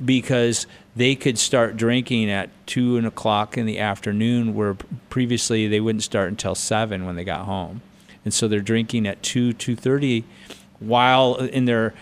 [0.06, 4.76] because they could start drinking at two and o'clock in the afternoon, where
[5.10, 7.82] previously they wouldn't start until seven when they got home,
[8.24, 10.24] and so they're drinking at two two thirty,
[10.80, 11.94] while in their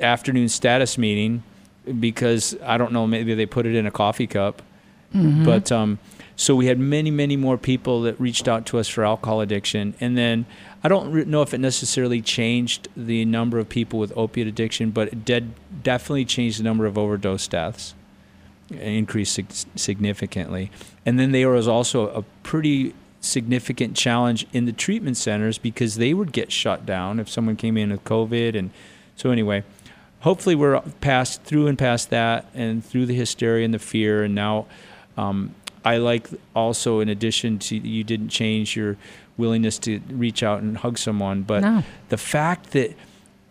[0.00, 1.42] afternoon status meeting,
[1.98, 4.62] because I don't know maybe they put it in a coffee cup,
[5.44, 5.98] but um,
[6.36, 9.94] so we had many many more people that reached out to us for alcohol addiction,
[10.00, 10.46] and then
[10.82, 15.08] I don't know if it necessarily changed the number of people with opiate addiction, but
[15.08, 17.94] it did definitely change the number of overdose deaths,
[18.70, 20.70] increased sig- significantly.
[21.04, 26.14] And then there was also a pretty significant challenge in the treatment centers because they
[26.14, 28.56] would get shut down if someone came in with COVID.
[28.56, 28.70] And
[29.16, 29.62] so, anyway,
[30.20, 34.24] hopefully we're past through and past that and through the hysteria and the fear.
[34.24, 34.66] And now
[35.16, 35.54] um,
[35.84, 38.96] I like also, in addition to you didn't change your
[39.36, 41.82] willingness to reach out and hug someone, but No.
[42.10, 42.94] the fact that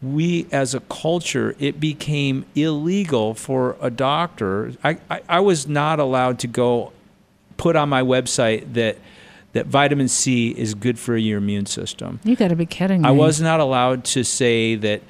[0.01, 5.99] we as a culture it became illegal for a doctor I, I, I was not
[5.99, 6.93] allowed to go
[7.57, 8.97] put on my website that
[9.53, 13.07] that vitamin c is good for your immune system You got to be kidding me.
[13.07, 15.01] I was not allowed to say that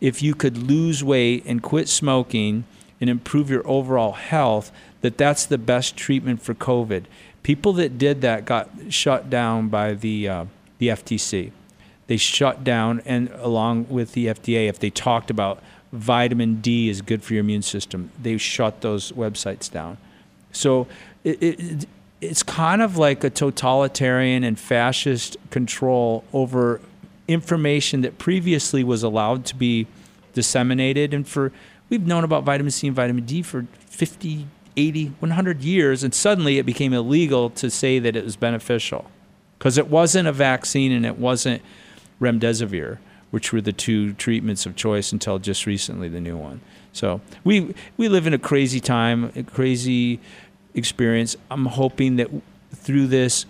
[0.00, 2.64] if you could lose weight and quit smoking
[3.00, 4.70] and improve your overall health,
[5.00, 7.04] that that's the best treatment for COVID.
[7.42, 10.44] People that did that got shut down by the uh,
[10.78, 11.52] the FTC.
[12.06, 17.02] They shut down, and along with the FDA, if they talked about vitamin D is
[17.02, 19.98] good for your immune system, they shut those websites down.
[20.52, 20.86] So
[21.22, 21.88] it, it,
[22.20, 26.80] it's kind of like a totalitarian and fascist control over
[27.28, 29.86] information that previously was allowed to be
[30.32, 31.14] disseminated.
[31.14, 31.52] And for
[31.88, 36.58] we've known about vitamin C and vitamin D for 50, 80, 100 years, and suddenly
[36.58, 39.10] it became illegal to say that it was beneficial
[39.58, 41.62] because it wasn't a vaccine and it wasn't
[42.20, 42.98] remdesivir,
[43.30, 46.60] which were the two treatments of choice until just recently, the new one.
[46.92, 50.20] So we we live in a crazy time, a crazy
[50.74, 51.36] experience.
[51.50, 52.30] I'm hoping that
[52.74, 53.46] through this,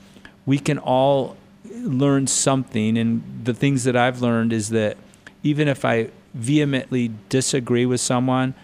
[0.46, 1.36] we can all
[1.72, 2.96] learn something.
[2.96, 4.96] And the things that I've learned is that
[5.42, 8.54] even if I vehemently disagree with someone,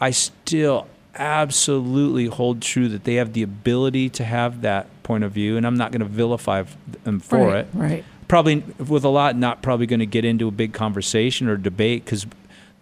[0.00, 5.32] I still absolutely hold true that they have the ability to have that point of
[5.32, 6.64] view, and I'm not going to vilify
[7.04, 8.04] them for right, it Right.
[8.28, 12.04] probably with a lot not probably going to get into a big conversation or debate
[12.04, 12.26] because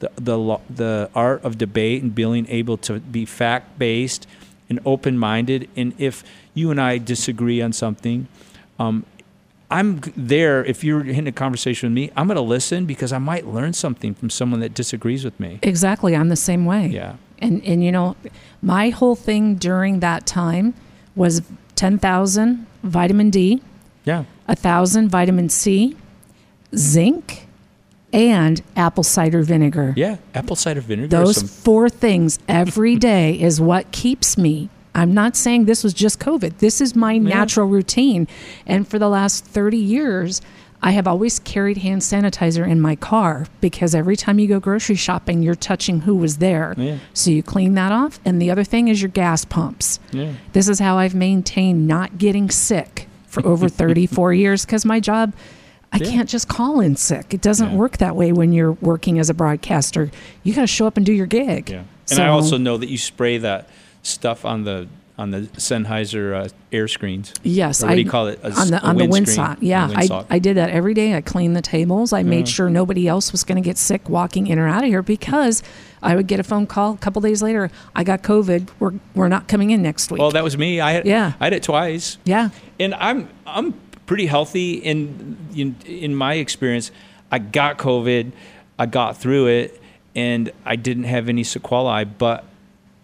[0.01, 4.27] the, the the art of debate and being able to be fact based
[4.69, 5.69] and open minded.
[5.77, 6.25] And if
[6.55, 8.29] you and I disagree on something,
[8.79, 9.05] um,
[9.71, 10.65] I'm there.
[10.65, 13.73] If you're in a conversation with me, I'm going to listen because I might learn
[13.73, 15.59] something from someone that disagrees with me.
[15.63, 16.15] Exactly.
[16.15, 16.87] I'm the same way.
[16.87, 17.17] Yeah.
[17.41, 18.17] And and you know,
[18.63, 20.73] my whole thing during that time
[21.17, 21.43] was
[21.75, 23.61] 10,000 vitamin D,
[24.05, 24.21] Yeah.
[24.49, 25.97] a 1,000 vitamin C,
[26.75, 27.46] zinc,
[28.13, 29.93] and apple cider vinegar.
[29.97, 30.17] Yeah.
[30.35, 31.09] Apple cider vinegar.
[31.09, 34.69] Those some, four things every day is what keeps me.
[34.95, 36.59] I'm not saying this was just COVID.
[36.59, 38.27] This is my natural routine.
[38.67, 40.41] And for the last 30 years,
[40.83, 44.95] I have always carried hand sanitizer in my car because every time you go grocery
[44.95, 46.75] shopping, you're touching who was there.
[46.79, 46.99] Yeah.
[47.13, 48.21] So you clean that off.
[48.25, 50.01] And the other thing is your gas pumps.
[50.13, 50.33] yeah.
[50.53, 55.35] This is how I've maintained not getting sick for over 34 years because my job,
[55.93, 56.11] I Yeah.
[56.11, 57.33] can't just call in sick.
[57.33, 57.77] It doesn't Yeah.
[57.77, 60.11] work that way when you're working as a broadcaster.
[60.43, 61.71] You got to show up and do your gig.
[61.71, 61.83] Yeah.
[62.11, 63.69] And I also know that you spray that
[64.03, 67.33] stuff on the on the Sennheiser uh, air screens.
[67.43, 68.39] Yes, Or what do I you call it?
[68.43, 69.57] A on the on the windsock.
[69.61, 70.27] Yeah, I, windsock.
[70.29, 71.15] I did that every day.
[71.15, 72.13] I cleaned the tables.
[72.13, 72.53] I made Yeah.
[72.53, 75.63] sure nobody else was going to get sick walking in or out of here because
[76.03, 77.71] I would get a phone call a couple days later.
[77.95, 78.69] I got COVID.
[78.79, 80.21] We're we're not coming in next week.
[80.21, 80.81] Well, that was me.
[80.83, 81.33] I had, Yeah.
[81.41, 82.19] I had it twice.
[82.27, 83.73] yeah, and I'm I'm
[84.07, 86.91] pretty healthy in in in my experience.
[87.31, 88.33] I got COVID,
[88.79, 89.81] I got through it,
[90.15, 92.05] and I didn't have any sequelae.
[92.05, 92.45] But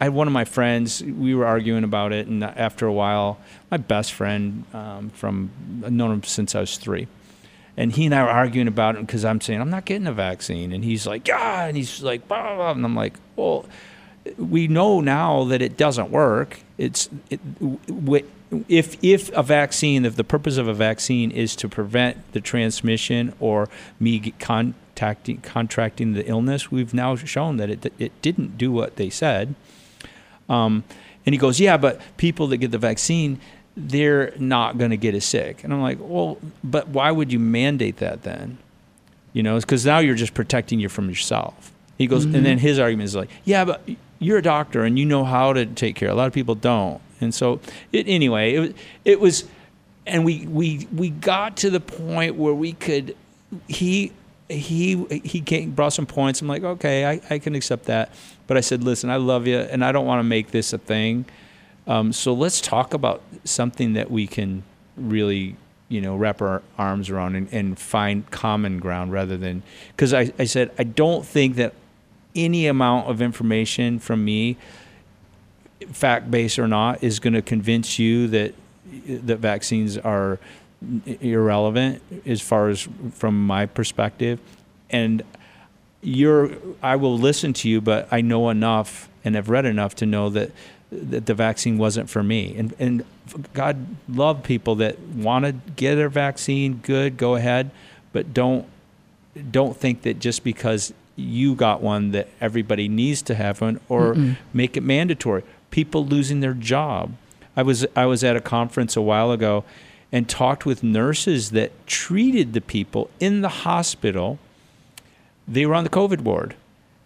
[0.01, 1.03] I had one of my friends.
[1.03, 3.39] We were arguing about it, and after a while,
[3.71, 5.51] my best friend um, from
[5.85, 7.09] I've known him since I was three.
[7.75, 10.13] And he and I were arguing about it because I'm saying I'm not getting a
[10.13, 12.71] vaccine, and he's like, yeah, and he's like, blah, blah, blah.
[12.73, 13.65] and I'm like, well,
[14.39, 16.61] we know now that it doesn't work.
[16.79, 17.41] It's it,
[17.87, 18.27] w-
[18.69, 23.35] if if a vaccine, if the purpose of a vaccine is to prevent the transmission
[23.41, 28.97] or me contacting contracting the illness, we've now shown that it it didn't do what
[28.97, 29.55] they said.
[30.49, 30.85] Um,
[31.25, 33.41] and he goes, yeah, but people that get the vaccine,
[33.77, 35.65] they're not going to get as sick.
[35.65, 38.59] And I'm like, well, but why would you mandate that then?
[39.33, 41.73] You know, because now you're just protecting you from yourself.
[41.97, 43.83] He goes, and then his argument is like, yeah, but
[44.23, 46.09] you're a doctor and you know how to take care.
[46.09, 47.01] A lot of people don't.
[47.21, 47.61] And so,
[47.93, 48.73] it, anyway, it, was-
[49.05, 49.45] it was,
[50.07, 53.17] and we, we, we got to the point where we could,
[53.69, 54.13] he,
[54.49, 56.43] he, he came, brought some points.
[56.43, 58.13] I'm like, okay, I, I can accept that.
[58.47, 60.79] But I said, listen, I love you and I don't want to make this a
[60.79, 61.25] thing.
[61.87, 64.63] Um, so let's talk about something that we can
[64.97, 65.57] really,
[65.89, 70.33] you know, wrap our arms around and, and find common ground rather than because I,
[70.39, 71.75] I said I don't think that
[72.35, 74.57] any amount of information from me,
[75.93, 78.55] fact based or not, is going to convince you that
[79.07, 80.39] that vaccines are
[81.21, 84.41] irrelevant as far as from my perspective,
[84.91, 85.23] and
[86.03, 86.51] you're
[86.83, 90.29] I will listen to you, but I know enough and have read enough to know
[90.31, 90.51] that
[90.91, 92.55] that the vaccine wasn't for me.
[92.57, 93.05] And and
[93.55, 96.81] God love people that want to get their vaccine.
[96.83, 97.71] Good, go ahead,
[98.13, 98.67] but don't
[99.51, 104.17] don't think that just because you got one that everybody needs to have one or
[104.53, 105.43] make it mandatory.
[105.71, 107.13] People losing their job.
[107.57, 109.65] I was I was at a conference a while ago
[110.11, 114.39] and talked with nurses that treated the people in the hospital
[115.47, 116.55] they were on the COVID ward,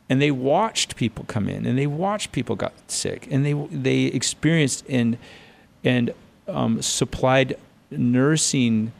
[0.08, 4.04] and they watched people come in, and they watched people got sick, and they they
[4.04, 5.16] experienced and
[5.82, 6.12] and
[6.46, 7.56] um, supplied
[7.90, 8.92] nursing,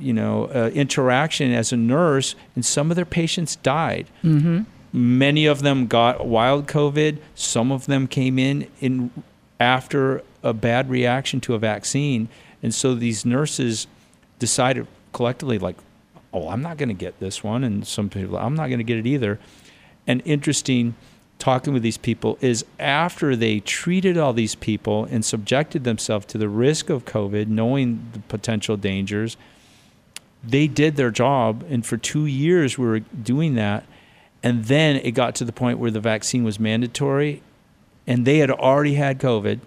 [0.00, 4.06] you know, uh, interaction as a nurse, and some of their patients died.
[4.22, 4.62] Mm-hmm.
[4.92, 7.18] Many of them got wild COVID.
[7.34, 9.10] Some of them came in in
[9.58, 12.28] after a bad reaction to a vaccine,
[12.62, 13.86] and so these nurses
[14.38, 15.76] decided collectively, like,
[16.32, 17.64] oh, I'm not going to get this one.
[17.64, 19.38] And some people, I'm not going to get it either.
[20.06, 20.94] And interesting
[21.38, 26.38] talking with these people is after they treated all these people and subjected themselves to
[26.38, 29.36] the risk of COVID, knowing the potential dangers,
[30.46, 31.64] they did their job.
[31.68, 33.84] And for two years, we were doing that.
[34.42, 37.42] And then it got to the point where the vaccine was mandatory
[38.06, 39.60] and they had already had COVID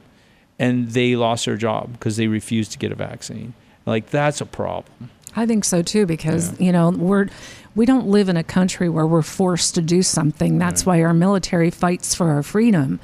[0.60, 3.54] and they lost their job because they refused to get a vaccine.
[3.86, 5.10] Like, that's a problem.
[5.36, 7.28] I think so too because you know we're
[7.76, 10.58] we don't live in a country where we're forced to do something.
[10.58, 13.00] That's why our military fights for our freedom.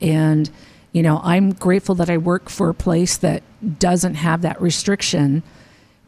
[0.00, 0.50] And
[0.92, 3.42] you know, I'm grateful that I work for a place that
[3.78, 5.42] doesn't have that restriction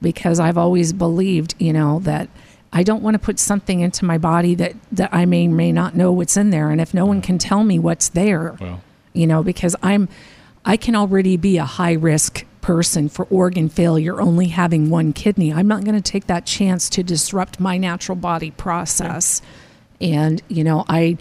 [0.03, 2.29] because I've always believed, you know, that
[2.73, 5.95] I don't want to put something into my body that that I may may not
[5.95, 8.83] know what's in there and if no one can tell me what's there, Well.
[9.13, 10.09] you know, because I'm
[10.65, 15.53] I can already be a high risk person for organ failure only having one kidney.
[15.53, 19.41] I'm not going to take that chance to disrupt my natural body process.
[20.01, 21.17] And you know, I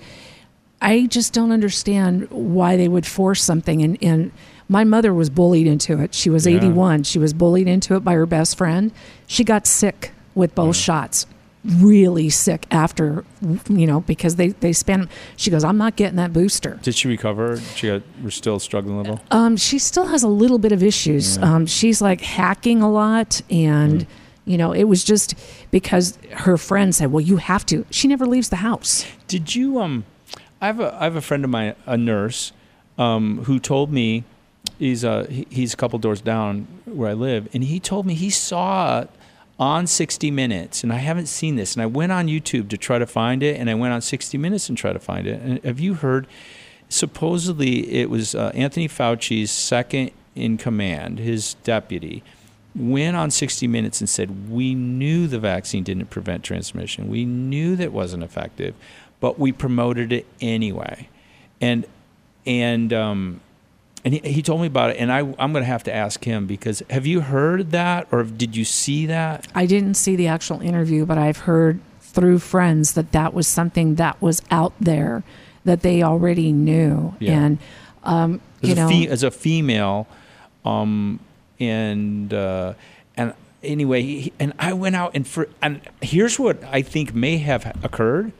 [0.81, 3.81] I just don't understand why they would force something.
[3.81, 4.31] And, and
[4.67, 6.13] my mother was bullied into it.
[6.13, 6.57] She was Yeah.
[6.57, 7.03] 81.
[7.03, 8.91] She was bullied into it by her best friend.
[9.27, 11.27] She got sick with both shots,
[11.63, 13.23] really sick after,
[13.69, 16.79] you know, because they, they spent, she goes, I'm not getting that booster.
[16.83, 17.57] Did she recover?
[17.75, 19.21] She got, we're still struggling a little.
[19.31, 21.37] Um, she still has a little bit of issues.
[21.37, 24.05] Um, she's like hacking a lot, and
[24.45, 25.33] you know, it was just
[25.71, 29.03] because her friend said, "Well, you have to." She never leaves the house.
[29.27, 30.05] Did you um
[30.61, 32.51] I have a I have a friend of mine, a nurse,
[32.99, 34.23] um, who told me
[34.79, 38.29] he's uh he's a couple doors down where I live, and he told me he
[38.29, 39.05] saw
[39.59, 42.99] on 60 Minutes, and I haven't seen this, and I went on YouTube to try
[42.99, 45.41] to find it, and I went on 60 Minutes and try to find it.
[45.41, 46.27] And have you heard?
[46.87, 52.21] Supposedly, it was uh, Anthony Fauci's second in command, his deputy,
[52.75, 57.09] went on 60 Minutes and said, We knew the vaccine didn't prevent transmission.
[57.09, 58.75] We knew that wasn't effective,
[59.19, 61.09] but we promoted it anyway.
[61.61, 61.87] And,
[62.45, 63.41] and, um,
[64.05, 66.23] and he, he told me about it, and I, I'm going to have to ask
[66.23, 69.47] him because have you heard that or did you see that?
[69.53, 73.95] I didn't see the actual interview, but I've heard through friends that that was something
[73.95, 75.23] that was out there
[75.65, 77.33] that they already knew, Yeah.
[77.41, 77.57] and
[78.03, 80.07] um, As, you a, know, fe- as a female,
[80.63, 81.19] um,
[81.59, 82.73] and uh,
[83.17, 87.37] and anyway, he, and I went out and for and here's what I think may
[87.37, 88.31] have occurred.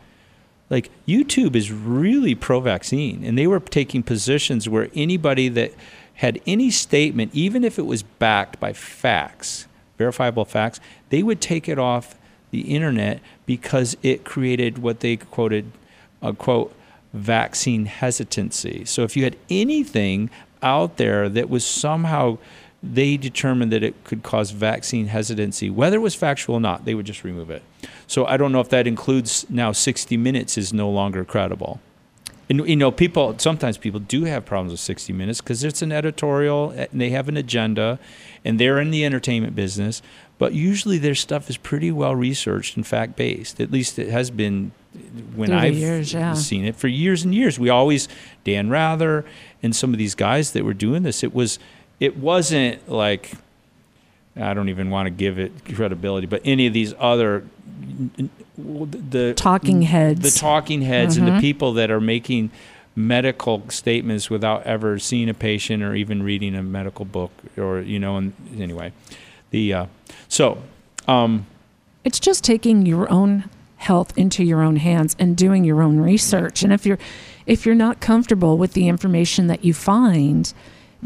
[0.70, 5.74] Like YouTube is really pro-vaccine, and they were taking positions where anybody that
[6.16, 11.70] had any statement, even if it was backed by facts, verifiable facts, they would take
[11.70, 12.16] it off
[12.52, 15.72] the internet because it created what they quoted,
[16.22, 16.74] uh, quote,
[17.14, 18.86] vaccine hesitancy.
[18.86, 20.30] So if you had anything
[20.62, 22.38] out there that was somehow
[22.94, 26.94] they determined that it could cause vaccine hesitancy, whether it was factual or not, they
[26.94, 27.64] would just remove it.
[28.08, 31.80] So I don't know if that includes now 60 Minutes is no longer credible.
[32.50, 35.92] And you know, people sometimes people do have problems with 60 Minutes because it's an
[35.92, 38.00] editorial eh, and they have an agenda,
[38.44, 40.02] and they're in the entertainment business.
[40.38, 43.60] But usually their stuff is pretty well researched and fact based.
[43.60, 45.00] At least it has been eh,
[45.36, 46.34] when I've years, yeah.
[46.34, 47.58] seen it for years and years.
[47.58, 48.08] We always
[48.44, 49.26] Dan Rather
[49.64, 51.24] and some of these guys that were doing this.
[51.24, 51.58] It was
[52.00, 53.32] it wasn't like
[54.38, 57.46] I don't even want to give it credibility, but any of these other
[58.58, 60.22] the talking heads.
[60.34, 61.42] the talking heads and the Mhm.
[61.42, 62.52] people that are making
[62.96, 68.00] medical statements without ever seeing a patient or even reading a medical book or you
[68.00, 68.92] know and anyway
[69.52, 69.86] the uh,
[70.30, 70.60] so
[71.08, 71.46] um,
[72.06, 73.46] it's just taking your own
[73.78, 76.98] health into your own hands and doing your own research and if you're
[77.46, 80.54] if you're not comfortable with the information that you find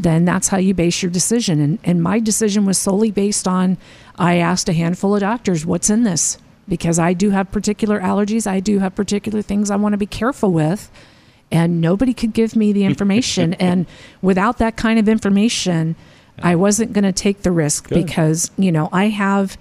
[0.02, 1.60] then that's how you base your decision.
[1.60, 3.78] And and my decision was solely based on
[4.18, 6.38] i asked a handful of doctors what's in this?
[6.68, 8.46] Because i do have particular allergies.
[8.46, 10.90] I do have particular things i want to be careful with.
[11.52, 13.54] And nobody could give me the information.
[13.54, 13.86] And
[14.22, 15.96] without that kind of information
[16.42, 18.06] i wasn't going to take the risk Good.
[18.06, 19.58] because you know i have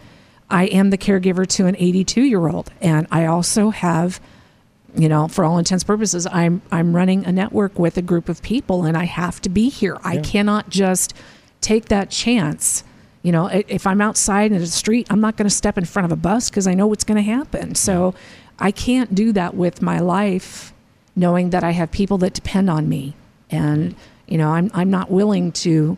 [0.50, 4.20] i am the caregiver to an 82 year old and i also have
[4.96, 8.30] you know for all intents and purposes i'm i'm running a network with a group
[8.30, 9.98] of people and i have to be here.
[10.04, 11.14] I cannot just
[11.62, 12.84] take that chance.
[13.22, 16.06] You know if i'm outside in the street i'm not going to step in front
[16.06, 17.76] of a bus because i know what's going to happen.
[17.76, 18.16] So
[18.58, 20.74] i can't do that with my life
[21.16, 23.16] knowing that i have people that depend on me.
[23.52, 23.96] And
[24.28, 25.98] you know i'm, I'm not willing to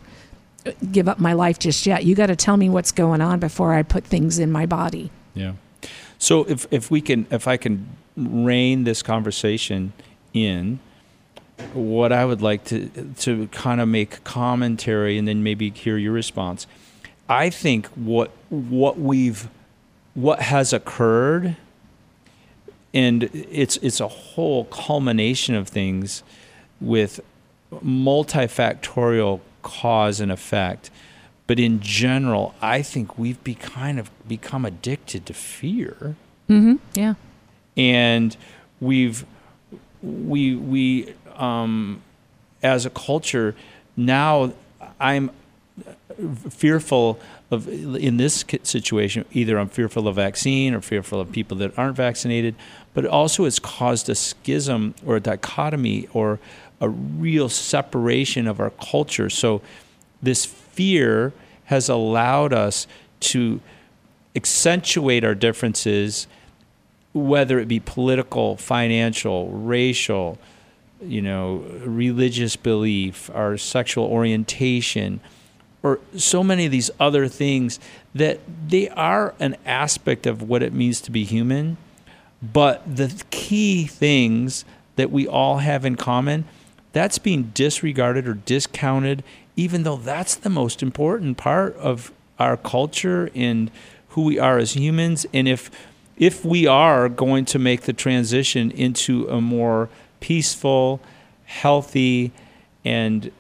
[0.66, 2.04] uh, give up my life just yet.
[2.06, 5.12] You got to tell me what's going on before i put things in my body.
[5.34, 5.54] Yeah.
[6.18, 7.98] So if if we can if I can
[8.30, 9.94] rein this conversation
[10.34, 10.80] in,
[11.74, 16.14] what I would like to to kind of make commentary and then maybe hear your
[16.14, 16.68] response.
[17.30, 19.48] I think what what we've
[20.14, 21.56] what has occurred
[22.94, 26.24] and it's it's a whole culmination of things
[26.80, 27.22] with
[27.72, 30.90] multifactorial cause and effect.
[31.48, 36.16] But in general, I think we've be kind of become addicted to fear,
[36.50, 36.76] mm-hmm.
[36.94, 37.16] yeah
[37.82, 38.38] and
[38.80, 39.26] we've
[40.04, 42.02] we we um,
[42.62, 43.56] as a culture
[43.98, 44.54] now
[45.00, 45.32] I'm
[46.50, 47.20] fearful
[47.50, 51.98] of in this situation either I'm fearful of vaccine or fearful of people that aren't
[51.98, 52.56] vaccinated,
[52.94, 56.40] but also it's caused a schism or a dichotomy or
[56.80, 59.30] a real separation of our culture.
[59.30, 59.62] So
[60.22, 61.34] this fear
[61.66, 62.86] has allowed us
[63.22, 63.60] to
[64.36, 66.28] accentuate our differences
[67.14, 70.38] whether it be political, financial, racial,
[71.02, 75.20] you know, religious belief, our sexual orientation,
[75.84, 77.80] or so many of these other things
[78.14, 81.78] that they are an aspect of what it means to be human.
[82.42, 84.64] But the key things
[84.96, 86.46] that we all have in common,
[86.94, 89.24] that's being disregarded or discounted,
[89.56, 93.72] even though that's the most important part of our culture and
[94.10, 95.26] who we are as humans.
[95.34, 95.72] And if
[96.22, 101.02] if we are going to make the transition into a more peaceful,
[101.46, 102.32] healthy,
[102.86, 103.32] and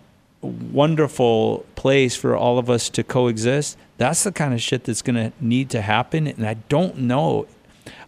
[0.41, 5.15] wonderful place for all of us to coexist, that's the kind of shit that's going
[5.15, 6.25] to need to happen.
[6.25, 7.45] And I don't know.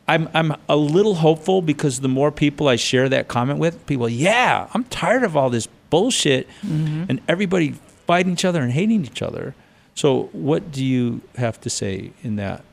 [0.07, 4.09] I'm, I'm a little hopeful because the more people I share that comment with, people,
[4.09, 7.05] yeah, I'm tired of all this bullshit mm-hmm.
[7.09, 7.74] and everybody
[8.07, 9.53] fighting each other and hating each other.
[9.93, 12.63] So, what do you have to say in that?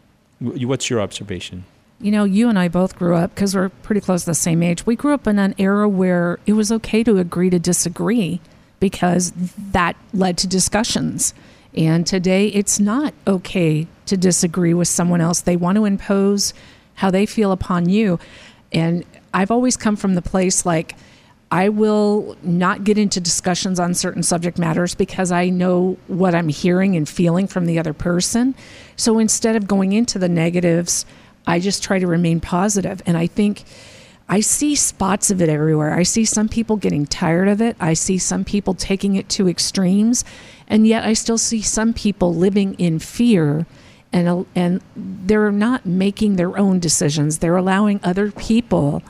[0.40, 1.66] What's your observation?
[2.00, 4.62] You know, you and I both grew up because we're pretty close to the same
[4.62, 4.86] age.
[4.86, 8.40] We grew up in an era where it was okay to agree to disagree
[8.78, 9.32] because
[9.72, 11.34] that led to discussions.
[11.76, 15.42] And today it's not okay to disagree with someone else.
[15.42, 16.54] They want to impose
[16.94, 18.18] how they feel upon you.
[18.72, 20.96] And I've always come from the place like,
[21.52, 26.48] I will not get into discussions on certain subject matters because I know what I'm
[26.48, 28.54] hearing and feeling from the other person.
[28.96, 31.04] So instead of going into the negatives,
[31.46, 33.02] I just try to remain positive.
[33.06, 33.64] And I think
[34.28, 35.92] I see spots of it everywhere.
[35.92, 37.76] I see some people getting tired of it.
[37.80, 40.24] I see some people taking it to extremes.
[40.68, 43.66] And yet I still see some people living in fear
[44.12, 47.38] and and they're not making their own decisions.
[47.38, 49.02] They're allowing other people,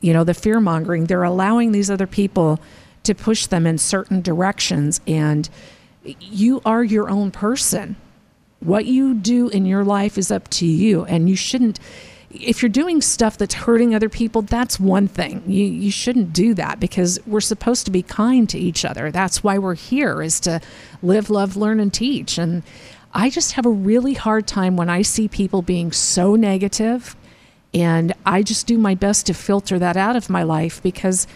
[0.00, 1.06] you know, the fear mongering.
[1.06, 2.60] They're allowing these other people
[3.04, 5.48] to push them in certain directions and
[6.02, 7.96] you are your own person.
[8.66, 11.78] What you do in your life is up to you and you shouldn't
[12.30, 15.42] if you're doing stuff that's hurting other people, that's one thing.
[15.46, 19.12] You, you shouldn't do that because we're supposed to be kind to each other.
[19.12, 20.60] That's why we're here is to
[21.00, 22.36] live, love, learn, and teach.
[22.36, 22.64] And
[23.14, 27.16] I just have a really hard time when I see people being so negative,
[27.72, 31.26] and I just do my best to filter that out of my life because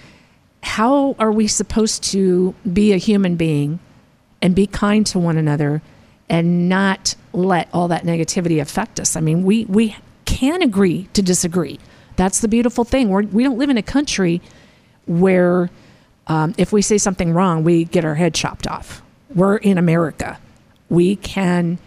[0.62, 3.78] how are we supposed to be a human being
[4.42, 5.80] and be kind to one another
[6.30, 9.16] and not let all that negativity affect us?
[9.16, 11.78] I mean, we we can agree to disagree.
[12.16, 13.08] That's the beautiful thing.
[13.08, 14.40] We're, we don't live in a country
[15.06, 15.70] where
[16.26, 19.02] um, if we say something wrong, we get our head chopped off.
[19.34, 20.38] We're in America.
[20.88, 21.78] We can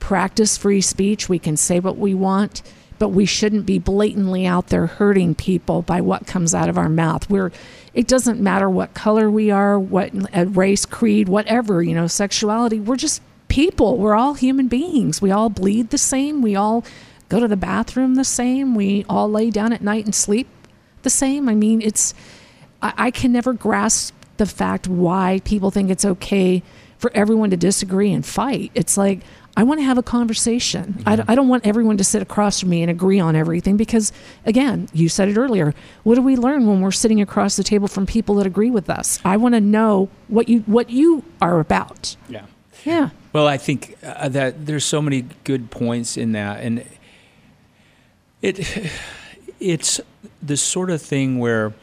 [0.00, 2.62] practice free speech, we can say what we want,
[2.98, 6.88] but we shouldn't be blatantly out there hurting people by what comes out of our
[6.88, 7.28] mouth.
[7.28, 7.50] We're
[7.92, 12.78] it doesn't matter what color we are, what uh, race, creed, whatever, you know, sexuality.
[12.78, 13.20] We're just
[13.56, 13.96] people.
[13.96, 15.22] We're all human beings.
[15.22, 16.42] We all bleed the same.
[16.42, 16.84] We all
[17.30, 18.74] go to the bathroom the same.
[18.74, 20.46] We all lay down at night and sleep
[21.04, 21.48] the same.
[21.48, 22.12] I mean, it's,
[22.82, 26.62] I, I can never grasp the fact why people think it's okay
[26.98, 28.72] for everyone to disagree and fight.
[28.74, 29.20] It's like,
[29.56, 31.02] I want to have a conversation.
[31.06, 34.12] I, I, don't want everyone to sit across from me and agree on everything because,
[34.44, 35.72] again, you said it earlier.
[36.02, 38.90] What do we learn when we're sitting across the table from people that agree with
[38.90, 39.18] us?
[39.24, 42.16] I want to know what you what you are about.
[42.28, 42.44] Yeah.
[42.84, 43.10] Yeah.
[43.36, 46.86] Well, I think uh, that there's so many good points in that, and
[48.40, 48.66] it
[49.60, 50.00] it's
[50.42, 51.74] the sort of thing where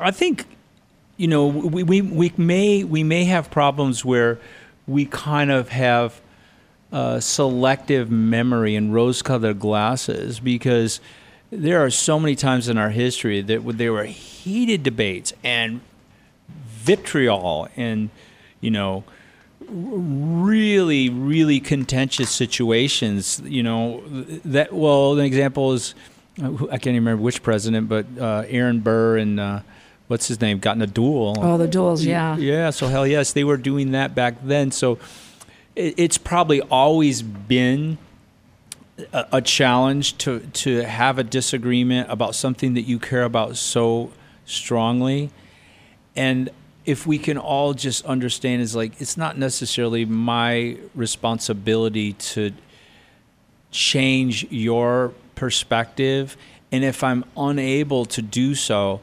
[0.00, 0.46] I think
[1.18, 4.38] you know we, we, we may we may have problems where
[4.86, 6.22] we kind of have
[6.90, 11.00] uh, selective memory and rose-colored glasses because
[11.50, 15.82] there are so many times in our history that there were heated debates and
[16.48, 18.08] vitriol and
[18.62, 19.04] you know
[19.68, 23.40] really, really contentious situations.
[23.44, 24.02] You know,
[24.44, 25.94] that well, an example is
[26.42, 29.60] uh, I can't even remember which president, but uh, Aaron Burr and uh,
[30.08, 31.34] what's his name got in a duel.
[31.38, 32.36] Oh, the duels, yeah.
[32.36, 34.70] Yeah, so hell yes, they were doing that back then.
[34.70, 34.98] So
[35.74, 37.98] it, it's probably always been
[39.12, 44.12] a, a challenge to to have a disagreement about something that you care about so
[44.44, 45.30] strongly,
[46.14, 46.50] and
[46.86, 52.52] if we can all just understand is like it's not necessarily my responsibility to
[53.72, 56.36] change your perspective.
[56.72, 59.00] And if i'm unable to do so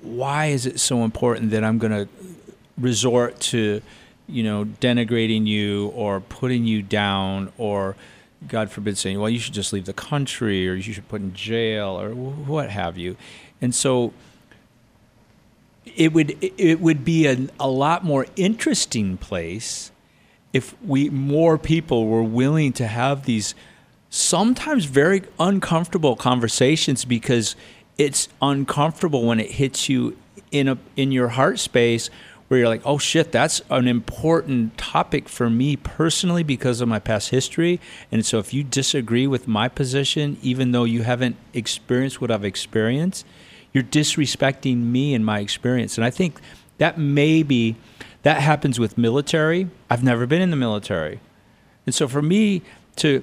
[0.00, 2.08] why is it so important that i'm going to
[2.78, 3.82] resort to
[4.26, 7.96] you know denigrating you or putting you down or
[8.46, 11.34] god forbid saying well you should just leave the country or you should put in
[11.34, 13.16] jail or what have you.
[13.60, 14.12] And so
[15.96, 19.90] it would it would be a, a lot more interesting place
[20.52, 23.54] if we more people were willing to have these
[24.10, 27.56] sometimes very uncomfortable conversations because
[27.98, 30.16] it's uncomfortable when it hits you
[30.50, 32.10] in a in your heart space
[32.48, 36.98] where you're like, oh shit, that's an important topic for me personally because of my
[36.98, 37.80] past history.
[38.12, 42.44] And so if you disagree with my position, even though you haven't experienced what I've
[42.44, 43.26] experienced,
[43.74, 45.98] You're disrespecting me and my experience.
[45.98, 46.40] And I think
[46.78, 47.76] that maybe
[48.22, 49.68] that happens with military.
[49.90, 51.20] I've never been in the military.
[51.84, 52.62] And so for me
[52.96, 53.22] to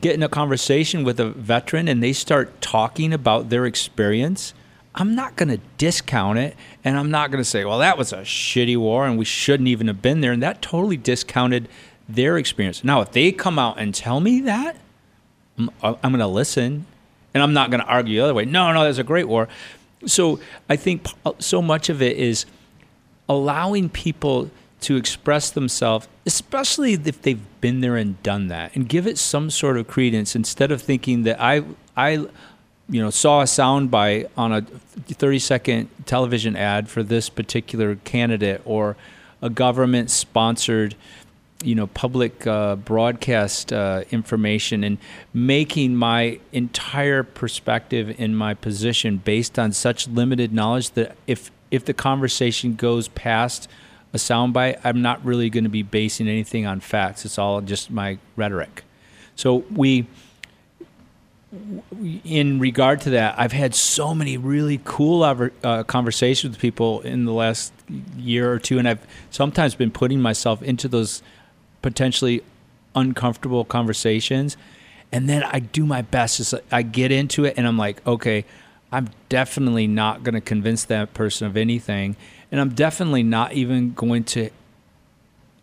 [0.00, 4.54] get in a conversation with a veteran and they start talking about their experience,
[4.94, 8.12] I'm not going to discount it and I'm not going to say, well, that was
[8.12, 10.32] a shitty war and we shouldn't even have been there.
[10.32, 11.68] And that totally discounted
[12.08, 12.82] their experience.
[12.82, 14.76] Now, if they come out and tell me that,
[15.58, 16.86] I'm, I'm going to listen
[17.34, 18.44] and I'm not going to argue the other way.
[18.44, 19.48] No, no, that's a great war.
[20.06, 22.46] So I think uh, so much of it is
[23.28, 24.50] allowing people
[24.82, 29.48] to express themselves, especially if they've been there and done that, and give it some
[29.48, 31.62] sort of credence instead of thinking that I,
[31.96, 32.10] I,
[32.88, 38.60] you know, saw a soundbite on a 30 second television ad for this particular candidate
[38.64, 38.96] or
[39.40, 40.94] a government sponsored
[41.62, 44.98] you know public uh, broadcast uh, information and
[45.32, 51.84] making my entire perspective in my position based on such limited knowledge that if if
[51.84, 53.68] the conversation goes past
[54.12, 57.24] a soundbite, I'm not really going to be basing anything on facts.
[57.24, 58.84] It's all just my rhetoric.
[59.36, 60.06] So we
[62.24, 67.26] in regard to that, I've had so many really cool uh, conversations with people in
[67.26, 67.72] the last
[68.16, 71.22] year or two, and I've sometimes been putting myself into those
[71.82, 72.42] potentially
[72.94, 74.56] uncomfortable conversations.
[75.10, 76.38] And then I do my best.
[76.38, 78.44] Just I get into it and I'm like, okay,
[78.90, 82.16] I'm definitely not going to convince that person of anything.
[82.50, 84.50] And I'm definitely not even going to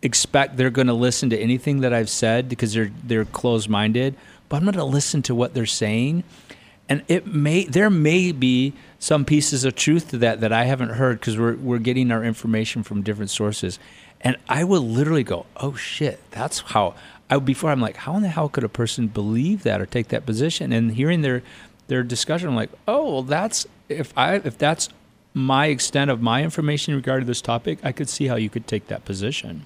[0.02, 4.16] expect they're going to listen to anything that I've said because they're they're closed-minded,
[4.48, 6.24] but I'm going to listen to what they're saying.
[6.88, 10.90] And it may there may be some pieces of truth to that that I haven't
[10.90, 13.78] heard because we're we're getting our information from different sources.
[14.22, 16.96] And I will literally go, oh shit, that's how.
[17.30, 20.10] I before I'm like, how in the hell could a person believe that or take
[20.10, 20.74] that position?
[20.74, 21.44] And hearing their
[21.88, 24.90] their discussion, I'm like, oh, well, that's if I if that's
[25.34, 28.88] my extent of my information regarding this topic, I could see how you could take
[28.88, 29.66] that position.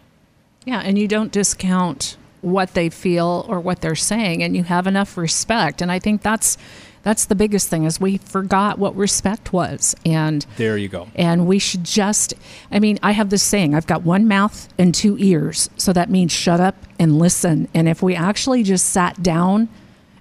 [0.65, 4.87] Yeah, and you don't discount what they feel or what they're saying, and you have
[4.87, 5.81] enough respect.
[5.81, 6.57] And I think that's
[7.03, 9.95] that's the biggest thing is we forgot what respect was.
[10.05, 11.07] And there you go.
[11.15, 12.33] and we should just
[12.71, 15.69] i mean i have this saying i've got one mouth and two ears.
[15.77, 17.67] So that means shut up and listen.
[17.73, 19.69] And if we actually just sat down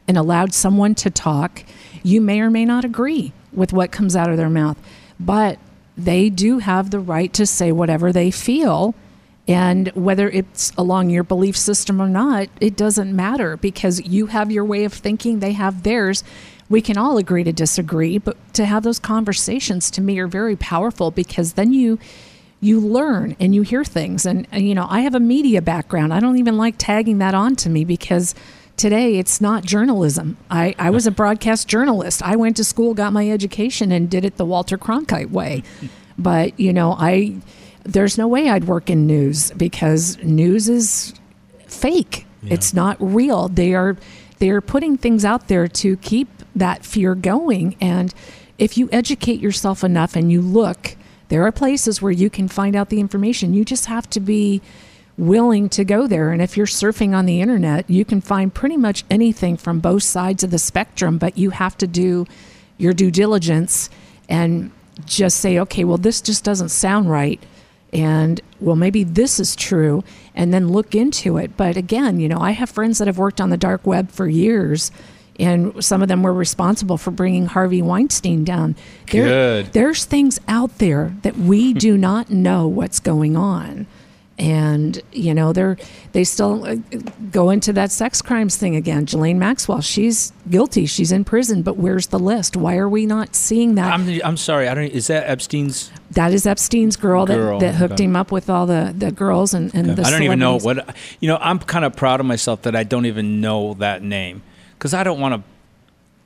[0.07, 1.64] and allowed someone to talk
[2.03, 4.76] you may or may not agree with what comes out of their mouth.
[5.18, 5.59] But
[5.97, 8.95] they do have the right to say whatever they feel.
[9.49, 14.53] And whether it's along your belief system or not, it doesn't matter because you have
[14.53, 16.22] your way of thinking, they have theirs
[16.73, 20.57] we can all agree to disagree, but to have those conversations to me are very
[20.57, 21.99] powerful because then you
[22.61, 26.14] you learn and you hear things and, and you know, I have a media background.
[26.14, 28.37] I don't even like tagging that on to me because
[28.77, 30.37] today it's not journalism.
[30.49, 32.23] I, I was a broadcast journalist.
[32.23, 35.62] I went to school, got my education, and did it the Walter Cronkite way.
[36.18, 37.41] But, you know, I
[37.85, 41.14] there's no way I'd work in news because news is
[41.66, 42.27] fake.
[42.43, 42.55] Yeah.
[42.55, 43.49] It's not real.
[43.49, 43.97] They are
[44.39, 47.77] they're putting things out there to keep that fear going.
[47.81, 48.15] And
[48.59, 50.97] if you educate yourself enough and you look,
[51.29, 53.55] there are places where you can find out the information.
[53.55, 54.61] You just have to be
[55.17, 56.31] willing to go there.
[56.31, 60.03] And if you're surfing on the internet, you can find pretty much anything from both
[60.03, 62.27] sides of the spectrum, but you have to do
[62.79, 63.91] your due diligence
[64.29, 64.71] and
[65.05, 67.43] just say, okay, well, this just doesn't sound right.
[67.93, 70.03] And well, maybe this is true,
[70.35, 71.57] and then look into it.
[71.57, 74.27] But again, you know, I have friends that have worked on the dark web for
[74.27, 74.91] years
[75.43, 78.76] and some of them were responsible for bringing Harvey Weinstein down.
[79.11, 79.72] There, Good.
[79.72, 83.86] There's things out there that we do not know what's going on.
[84.38, 85.76] And you know they're
[86.12, 86.76] they still uh,
[87.30, 89.05] go into that sex crimes thing again.
[89.05, 90.86] Ghislaine Maxwell, she's guilty.
[90.86, 92.57] She's in prison, but where's the list?
[92.57, 93.93] Why are we not seeing that?
[93.93, 94.68] I'm, I'm sorry.
[94.68, 94.86] I don't.
[94.86, 95.93] Is that Epstein's?
[96.12, 97.59] That is Epstein's girl, girl.
[97.59, 98.05] That, that hooked okay.
[98.05, 100.03] him up with all the, the girls and, and okay.
[100.03, 100.09] the.
[100.09, 100.97] I don't even know what.
[101.20, 104.43] You know, I'm kind of proud of myself that I don't even know that name
[104.83, 105.45] because I don't want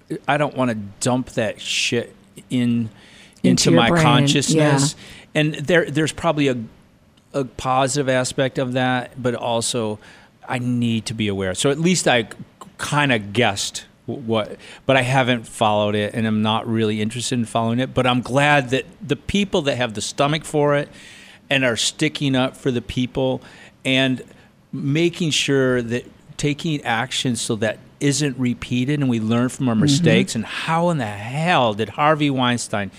[0.09, 0.19] to.
[0.27, 2.17] I don't want to dump that shit
[2.49, 2.89] in
[3.43, 4.03] into, into my brain.
[4.03, 4.95] consciousness.
[4.95, 5.41] Yeah.
[5.41, 6.57] And there, there's probably a
[7.35, 9.99] a positive aspect of that, but also
[10.49, 11.55] I need to be aware.
[11.55, 12.29] So at least I
[12.79, 17.45] kind of guessed what, but I haven't followed it, and I'm not really interested in
[17.45, 17.93] following it.
[17.93, 20.89] But I'm glad that the people that have the stomach for it
[21.51, 23.43] and are sticking up for the people
[23.85, 24.23] and
[24.73, 26.07] making sure that
[26.39, 29.83] taking action so that isn't repeated and we learn from our mm-hmm.
[29.83, 30.33] mistakes.
[30.33, 30.39] Mm-hmm.
[30.39, 32.91] And how in the hell did Harvey Weinstein,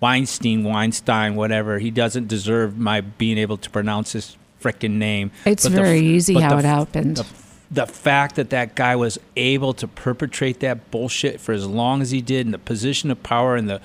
[0.00, 5.30] Weinstein, Weinstein, whatever, he doesn't deserve my being able to pronounce his freaking name.
[5.44, 7.16] It's but very the, easy how the, it happened.
[7.16, 7.26] The,
[7.70, 12.10] the fact that that guy was able to perpetrate that bullshit for as long as
[12.10, 13.80] he did in the position of power and the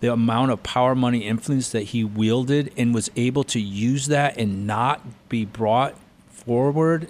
[0.00, 4.36] the amount of power, money, influence that he wielded and was able to use that
[4.36, 5.94] and not be brought
[6.28, 7.08] forward,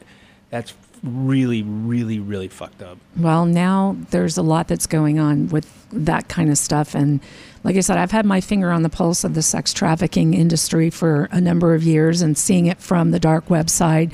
[0.50, 0.72] that's
[1.03, 2.99] really, really, really fucked up.
[3.16, 6.94] Well, now there's a lot that's going on with that kind of stuff.
[6.94, 7.20] And
[7.64, 10.90] like I said, I've had my finger on the pulse of the sex trafficking industry
[10.90, 14.12] for a number of years and seeing it from the dark web side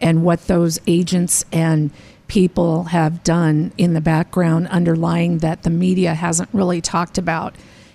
[0.00, 1.90] and what those agents and
[2.28, 7.54] people have done in the background underlying that the media hasn't really talked about.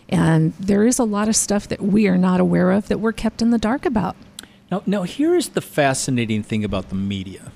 [0.10, 3.14] And there is a lot of stuff that we are not aware of that we're
[3.14, 4.16] kept in the dark about.
[4.70, 7.52] Now, now here is the fascinating thing about the media.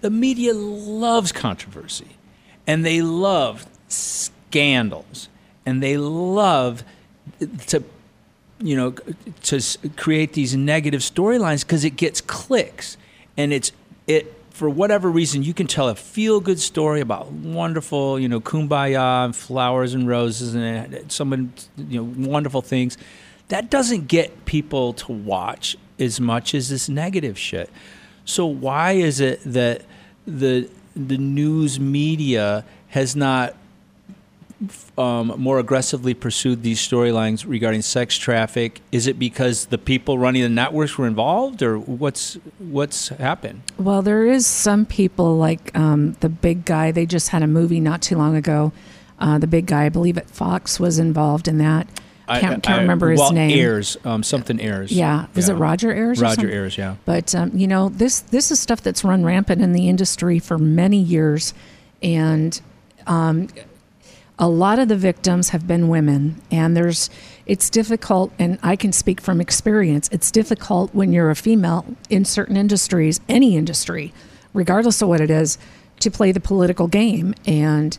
[0.00, 2.08] The media loves controversy,
[2.66, 5.28] and they love scandals,
[5.64, 6.84] and they love
[7.68, 7.82] to,
[8.60, 8.94] you know,
[9.44, 9.60] to
[9.96, 12.96] create these negative storylines because it gets clicks,
[13.36, 13.72] and it's
[14.06, 18.40] it for whatever reason, you can tell a feel good story about wonderful, you know,
[18.40, 22.96] kumbaya and flowers and roses and uh, someone, you know, wonderful things.
[23.48, 27.68] That doesn't get people to watch as much as this negative shit.
[28.26, 29.82] So why is it that
[30.26, 33.54] the the news media has not
[34.96, 38.80] um, more aggressively pursued these storylines regarding sex traffic?
[38.90, 43.62] Is it because the people running the networks were involved, or what's what's happened?
[43.78, 46.90] Well, there is some people like um, the big guy.
[46.90, 48.72] They just had a movie not too long ago.
[49.18, 51.86] Uh, the big guy, I believe, at Fox was involved in that.
[52.28, 53.50] Can't, can't remember his well, name.
[53.50, 54.90] Ayers, um, something Ayers.
[54.90, 55.54] Yeah, was Yeah.
[55.54, 56.20] it Roger Ayers?
[56.20, 56.50] Roger?
[56.50, 56.96] Ayers, yeah.
[57.04, 60.58] But um, you know, this this is stuff that's run rampant in the industry for
[60.58, 61.54] many years,
[62.02, 62.60] and
[63.06, 63.48] um,
[64.38, 66.40] a lot of the victims have been women.
[66.50, 67.08] And there's,
[67.46, 70.08] it's difficult, and I can speak from experience.
[70.12, 74.12] It's difficult when you're a female in certain industries, any industry,
[74.52, 75.58] regardless of what it is,
[76.00, 77.96] to play the political game, and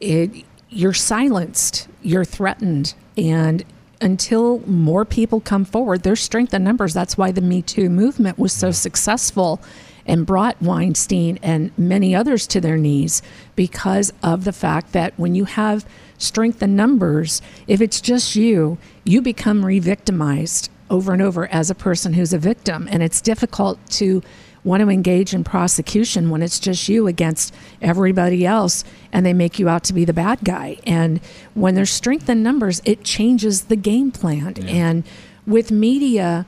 [0.00, 3.64] it you're silenced, you're threatened, and
[4.00, 6.94] until more people come forward, there's strength in numbers.
[6.94, 9.60] That's why the Me Too movement was so successful
[10.06, 13.20] and brought Weinstein and many others to their knees
[13.56, 15.84] because of the fact that when you have
[16.16, 21.68] strength in numbers, if it's just you, you become re victimized over and over as
[21.68, 22.88] a person who's a victim.
[22.90, 24.22] And it's difficult to
[24.64, 29.58] want to engage in prosecution when it's just you against everybody else and they make
[29.58, 30.78] you out to be the bad guy.
[30.86, 31.20] And
[31.54, 34.54] when there's strength in numbers, it changes the game plan.
[34.68, 35.04] And
[35.46, 36.44] with media,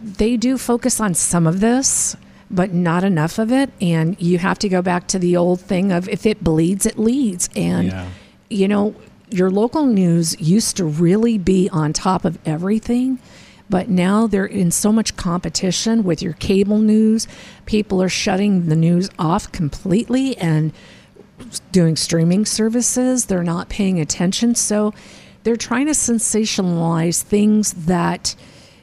[0.00, 2.16] they do focus on some of this,
[2.50, 3.70] but not enough of it.
[3.80, 6.98] And you have to go back to the old thing of if it bleeds, it
[6.98, 7.48] leads.
[7.54, 8.06] And, Yeah.
[8.48, 8.94] you know,
[9.30, 13.18] your local news used to really be on top of everything.
[13.70, 17.28] But now they're in so much competition with your cable news.
[17.66, 20.72] People are shutting the news off completely and
[21.72, 23.26] doing streaming services.
[23.26, 24.56] They're not paying attention.
[24.56, 24.92] So
[25.44, 28.34] they're trying to sensationalize things that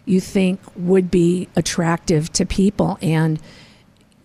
[0.05, 2.97] you think would be attractive to people.
[3.01, 3.41] And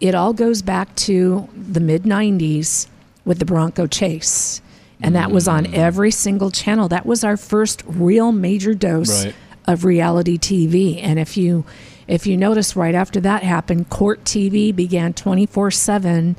[0.00, 2.86] it all goes back to the mid 90s
[3.24, 4.62] with the Bronco Chase.
[5.00, 5.74] And that was on mm.
[5.74, 6.86] every single channel.
[6.88, 9.34] That was our first real major dose Right.
[9.66, 11.00] Of reality TV.
[11.02, 11.64] And if you
[12.08, 16.36] if you notice right after that happened, court TV began 24/7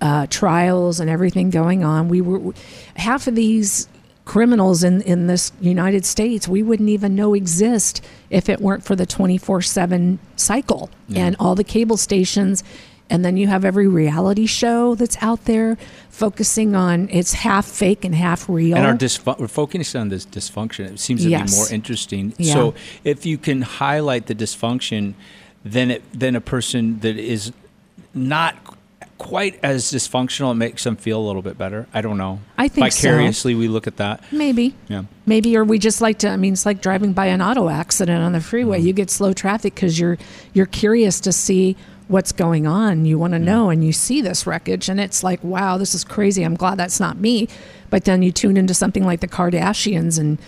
[0.00, 2.08] uh, trials and everything going on.
[2.08, 2.52] We were
[2.96, 3.88] half of these
[4.24, 8.94] criminals in in this United States we wouldn't even know exist if it weren't for
[8.94, 12.62] the 24/7 cycle and all the cable stations
[13.12, 15.76] and then you have every reality show that's out there
[16.08, 18.74] focusing on it's half fake and half real.
[18.74, 20.92] And our we're focusing on this dysfunction.
[20.92, 21.52] It seems to Yes.
[21.52, 22.32] be more interesting.
[22.38, 22.54] Yeah.
[22.54, 25.12] So if you can highlight the dysfunction,
[25.62, 27.52] then it then a person that is
[28.14, 28.56] not
[29.18, 31.86] quite as dysfunctional it makes them feel a little bit better.
[31.92, 32.40] I don't know.
[32.56, 33.08] I think so.
[33.08, 34.24] vicariously we look at that.
[34.32, 34.74] Maybe.
[34.88, 35.04] Yeah.
[35.26, 36.30] Maybe, or we just like to.
[36.30, 38.78] I mean, it's like driving by an auto accident on the freeway.
[38.78, 38.86] Mm-hmm.
[38.86, 40.16] You get slow traffic because you're
[40.54, 41.76] you're curious to see
[42.12, 43.04] what's going on.
[43.04, 46.04] You want to know, and you see this wreckage, and it's like, wow, this is
[46.04, 46.44] crazy.
[46.44, 47.48] I'm glad that's not me.
[47.90, 50.38] But then you tune into something like the Kardashians, and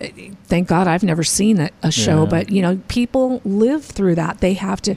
[0.00, 0.08] uh,
[0.44, 2.24] thank God I've never seen a, a show.
[2.24, 2.28] Yeah.
[2.30, 4.40] But you know, people live through that.
[4.40, 4.96] They have to.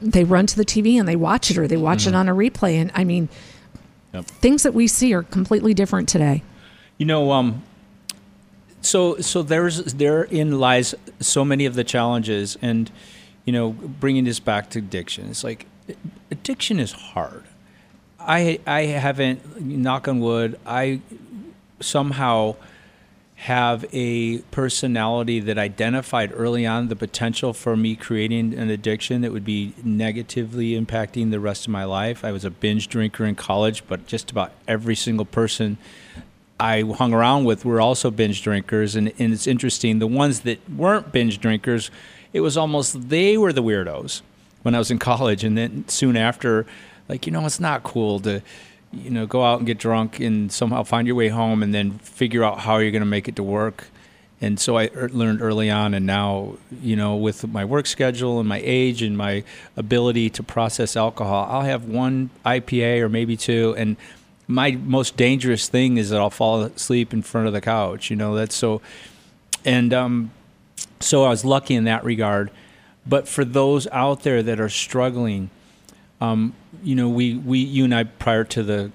[0.00, 2.34] They run to the TV and they watch it, or they watch it on a
[2.34, 2.74] replay.
[2.74, 4.16] And I mean, Mm-hmm.
[4.16, 4.24] Yep.
[4.26, 6.42] things that we see are completely different today.
[6.98, 7.62] You know, um,
[8.80, 12.90] so so there's therein lies so many of the challenges, and
[13.44, 15.66] you know, bringing this back to addiction, it's like
[16.30, 17.44] addiction is hard.
[18.18, 20.58] I I haven't knock on wood.
[20.66, 21.00] I
[21.80, 22.56] somehow
[23.40, 29.32] have a personality that identified early on the potential for me creating an addiction that
[29.32, 32.22] would be negatively impacting the rest of my life.
[32.22, 35.78] I was a binge drinker in college, but just about every single person
[36.60, 40.00] I hung around with were also binge drinkers, and, and it's interesting.
[40.00, 41.90] The ones that weren't binge drinkers,
[42.32, 44.22] it was almost they were the weirdos
[44.62, 46.66] when I was in college, and then soon after,
[47.08, 48.42] like you know, it's not cool to
[48.92, 51.98] you know go out and get drunk and somehow find your way home, and then
[51.98, 53.86] figure out how you're going to make it to work.
[54.42, 58.38] And so I er- learned early on, and now you know, with my work schedule
[58.40, 59.44] and my age and my
[59.76, 63.96] ability to process alcohol, I'll have one IPA or maybe two, and
[64.50, 68.10] my most dangerous thing is that I'll fall asleep in front of the couch.
[68.10, 68.82] You know, that's so.
[69.64, 70.30] And um,
[71.00, 72.50] so I was lucky in that regard.
[73.06, 75.50] But for those out there that are struggling,
[76.20, 78.92] um, you know, we, we you and I prior to the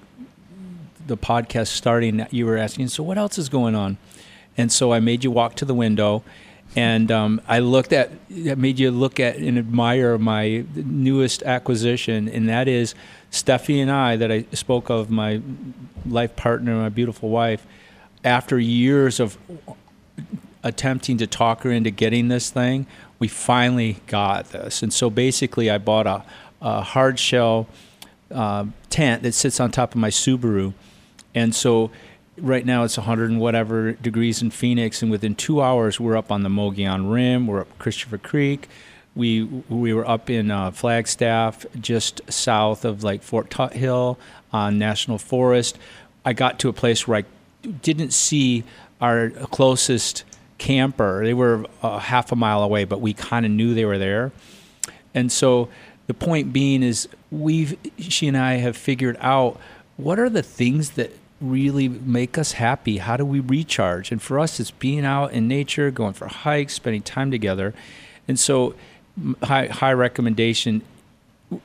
[1.06, 3.96] the podcast starting, you were asking, so what else is going on?
[4.56, 6.24] And so I made you walk to the window,
[6.74, 12.28] and um, I looked at, I made you look at and admire my newest acquisition,
[12.28, 12.94] and that is
[13.30, 15.40] Steffi and I, that I spoke of, my
[16.04, 17.64] life partner, my beautiful wife.
[18.24, 19.38] After years of
[20.66, 22.86] attempting to talk her into getting this thing,
[23.18, 24.82] we finally got this.
[24.82, 26.24] And so basically, I bought a,
[26.60, 27.68] a hard shell
[28.30, 30.74] uh, tent that sits on top of my Subaru.
[31.34, 31.90] And so
[32.36, 36.32] right now it's 100 and whatever degrees in Phoenix, and within two hours we're up
[36.32, 38.68] on the Mogollon Rim, we're up Christopher Creek.
[39.14, 44.18] We we were up in uh, Flagstaff, just south of like Fort Tuthill
[44.52, 45.78] on National Forest.
[46.24, 48.64] I got to a place where I didn't see
[49.00, 50.24] our closest
[50.58, 51.24] camper.
[51.24, 54.32] They were a half a mile away, but we kind of knew they were there.
[55.14, 55.68] And so
[56.06, 59.60] the point being is we've she and I have figured out
[59.96, 62.98] what are the things that really make us happy?
[62.98, 64.10] How do we recharge?
[64.10, 67.74] And for us, it's being out in nature, going for hikes, spending time together.
[68.28, 68.74] And so,
[69.42, 70.82] high, high recommendation.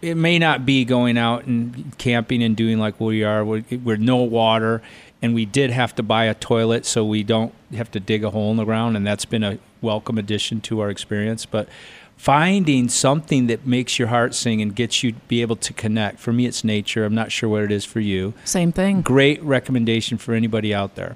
[0.02, 4.18] It may not be going out and camping and doing like we are, with no
[4.18, 4.82] water,
[5.22, 8.32] and we did have to buy a toilet so we don't have to dig a
[8.32, 11.45] hole in the ground, and that's been a welcome addition to our experience.
[11.45, 11.69] But
[12.17, 16.19] finding something that makes your heart sing and gets you to be able to connect.
[16.19, 17.03] For me, it's nature.
[17.03, 18.34] I'm not sure what it is for you.
[18.45, 19.01] Same thing.
[19.01, 21.15] Great recommendation for anybody out there.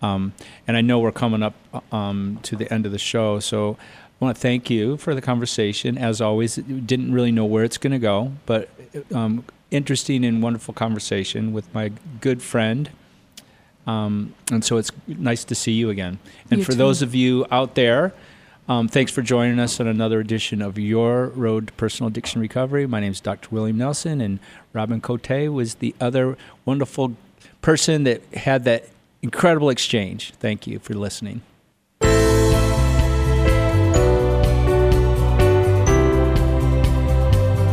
[0.00, 0.32] Um,
[0.66, 1.54] and I know we're coming up
[1.92, 5.20] um, to the end of the show, so I want to thank you for the
[5.20, 5.98] conversation.
[5.98, 8.68] As always, didn't really know where it's going to go, but
[9.14, 12.90] um, interesting and wonderful conversation with my good friend.
[13.86, 16.18] Um, and so it's nice to see you again.
[16.50, 16.78] And You for too.
[16.78, 18.12] those of you out there,
[18.68, 22.86] um, thanks for joining us on another edition of Your Road to Personal Addiction Recovery.
[22.86, 23.48] My name is Dr.
[23.50, 24.38] William Nelson, and
[24.72, 27.16] Robin Cote was the other wonderful
[27.60, 28.88] person that had that
[29.20, 30.32] incredible exchange.
[30.38, 31.42] Thank you for listening.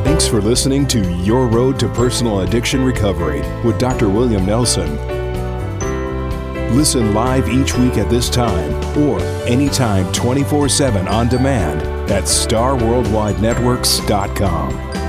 [0.03, 4.09] Thanks for listening to Your Road to Personal Addiction Recovery with Dr.
[4.09, 5.18] William Nelson.
[6.71, 15.08] Listen live each week at this time or anytime 24 7 on demand at starworldwidenetworks.com.